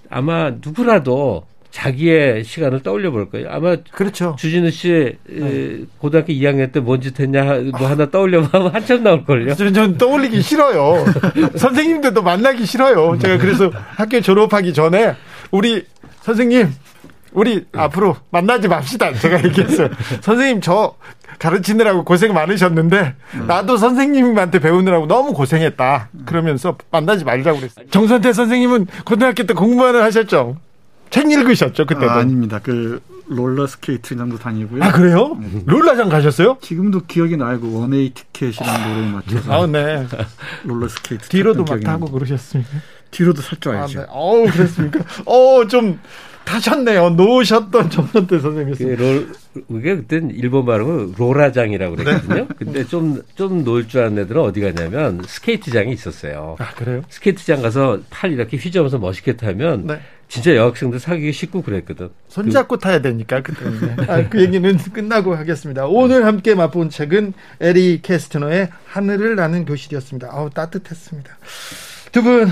아마 0.10 0.49
누구라도 0.49 1.45
자기의 1.77 2.43
시간을 2.43 2.81
떠올려 2.81 3.11
볼 3.11 3.29
거예요. 3.29 3.49
아마 3.51 3.75
그렇죠. 3.91 4.35
주진우 4.39 4.71
씨 4.71 5.15
네. 5.29 5.81
고등학교 5.99 6.33
2학년 6.33 6.71
때 6.71 6.79
뭔 6.79 6.99
짓 7.01 7.19
했냐 7.19 7.43
뭐 7.77 7.87
하나 7.87 8.09
떠올려 8.09 8.41
보면 8.41 8.73
한참 8.73 9.03
나올 9.03 9.23
걸요. 9.23 9.53
전 9.53 9.95
떠올리기 9.95 10.41
싫어요. 10.41 11.05
선생님들도 11.55 12.23
만나기 12.23 12.65
싫어요. 12.65 13.19
제가 13.19 13.37
그래서 13.37 13.71
학교 13.95 14.19
졸업하기 14.21 14.73
전에 14.73 15.13
우리 15.51 15.85
선생님 16.21 16.73
우리 17.33 17.63
앞으로 17.73 18.15
만나지 18.31 18.67
맙시다. 18.67 19.13
제가 19.13 19.43
얘기했어요. 19.43 19.89
선생님 20.21 20.61
저 20.61 20.95
가르치느라고 21.37 22.03
고생 22.03 22.33
많으셨는데 22.33 23.13
나도 23.47 23.77
선생님한테 23.77 24.57
배우느라고 24.59 25.05
너무 25.05 25.33
고생했다. 25.33 26.09
그러면서 26.25 26.75
만나지 26.89 27.23
말자고 27.23 27.59
그랬어요. 27.59 27.85
정선태 27.91 28.33
선생님은 28.33 28.87
고등학교 29.05 29.43
때 29.43 29.53
공부하는 29.53 30.01
하셨죠? 30.01 30.57
책 31.10 31.32
읽으셨죠 31.32 31.86
그때도? 31.86 32.10
아닙니다 32.12 32.60
그 32.62 33.02
롤러 33.30 33.67
스케이트장도 33.67 34.38
다니고요. 34.38 34.82
아 34.84 34.91
그래요? 34.93 35.38
네. 35.41 35.62
롤러장 35.65 36.08
가셨어요? 36.08 36.58
지금도 36.62 37.02
기억이 37.08 37.36
나요. 37.36 37.60
그 37.60 37.74
One 37.77 38.12
Way 38.13 38.25
Ticket이라는 38.25 38.73
아, 38.82 38.88
노래에 38.88 39.12
맞춰서. 39.12 39.52
아 39.63 39.67
네. 39.67 40.08
롤러 40.63 40.88
스케이트 40.88 41.28
뒤로도 41.30 41.65
막 41.65 41.80
타고 41.82 42.10
그러셨습니까? 42.10 42.72
뒤로도 43.12 43.41
탈 43.41 43.60
줄 43.60 43.76
알죠. 43.76 44.00
아, 44.00 44.04
네. 44.04 44.08
어우 44.12 44.46
그랬습니까? 44.50 45.00
어 45.25 45.55
좀 45.55 45.99
타셨네요. 46.46 47.10
노셨던 47.10 47.89
정선태 47.89 48.39
선생님이었어요. 48.39 48.96
그 48.96 49.02
롤, 49.04 49.34
그게 49.67 49.96
그땐 49.98 50.32
일본 50.34 50.63
말로 50.65 51.12
로라장이라고 51.17 51.96
그랬거든요. 51.98 52.36
네. 52.36 52.48
근데 52.58 52.86
좀, 52.86 53.22
좀 53.36 53.65
놀 53.65 53.86
줄 53.89 54.04
아는 54.04 54.20
애들은 54.24 54.41
어디 54.41 54.62
가냐면 54.62 55.22
스케이트장이 55.28 55.91
있었어요. 55.91 56.56
아, 56.60 56.70
그래요? 56.76 57.02
스케이트장 57.10 57.62
가서 57.62 58.00
팔 58.10 58.32
이렇게 58.32 58.56
휘저으면서 58.56 58.98
멋있게 59.00 59.36
타면 59.36 59.88
네. 59.88 60.00
진짜 60.27 60.55
여학생들 60.55 60.99
사귀기 60.99 61.31
쉽고 61.31 61.61
그랬거든. 61.61 62.09
손잡고 62.27 62.75
그, 62.75 62.81
타야 62.81 63.01
되니까 63.01 63.41
그때는. 63.41 63.95
아, 64.09 64.27
그 64.29 64.41
얘기는 64.41 64.77
끝나고 64.93 65.35
하겠습니다. 65.35 65.85
오늘 65.87 66.25
함께 66.25 66.53
맛본 66.53 66.89
책은 66.89 67.33
에리 67.61 68.01
캐스트너의 68.01 68.69
하늘을 68.87 69.35
나는 69.35 69.63
교실이었습니다. 69.65 70.29
아우 70.31 70.49
따뜻했습니다. 70.49 71.37
두 72.11 72.21
분 72.23 72.49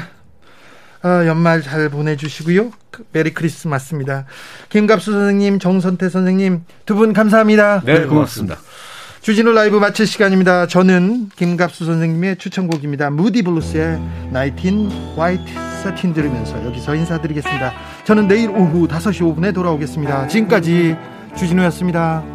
아, 1.02 1.26
연말 1.28 1.62
잘 1.62 1.90
보내주시고요. 1.90 2.72
메리 3.12 3.32
크리스마스입니다. 3.34 4.26
김갑수 4.70 5.12
선생님, 5.12 5.60
정선태 5.60 6.10
선생님 6.10 6.64
두 6.86 6.96
분 6.96 7.14
감사합니다. 7.14 7.82
네, 7.86 8.00
네, 8.00 8.06
고맙습니다. 8.06 8.58
주진우 9.22 9.52
라이브 9.52 9.78
마칠 9.78 10.08
시간입니다. 10.08 10.66
저는 10.68 11.30
김갑수 11.36 11.86
선생님의 11.86 12.38
추천곡입니다. 12.38 13.10
무디 13.12 13.42
블루스의 13.44 14.00
나이틴 14.32 14.90
화이트 15.18 15.44
사틴 15.86 16.14
들으면서 16.14 16.66
여기서 16.66 16.96
인사드리겠습니다. 16.96 17.72
저는 18.06 18.28
내일 18.28 18.50
오후 18.50 18.88
5시 18.88 19.22
5분에 19.22 19.54
돌아오겠습니다. 19.54 20.28
지금까지 20.28 20.96
주진우였습니다. 21.38 22.35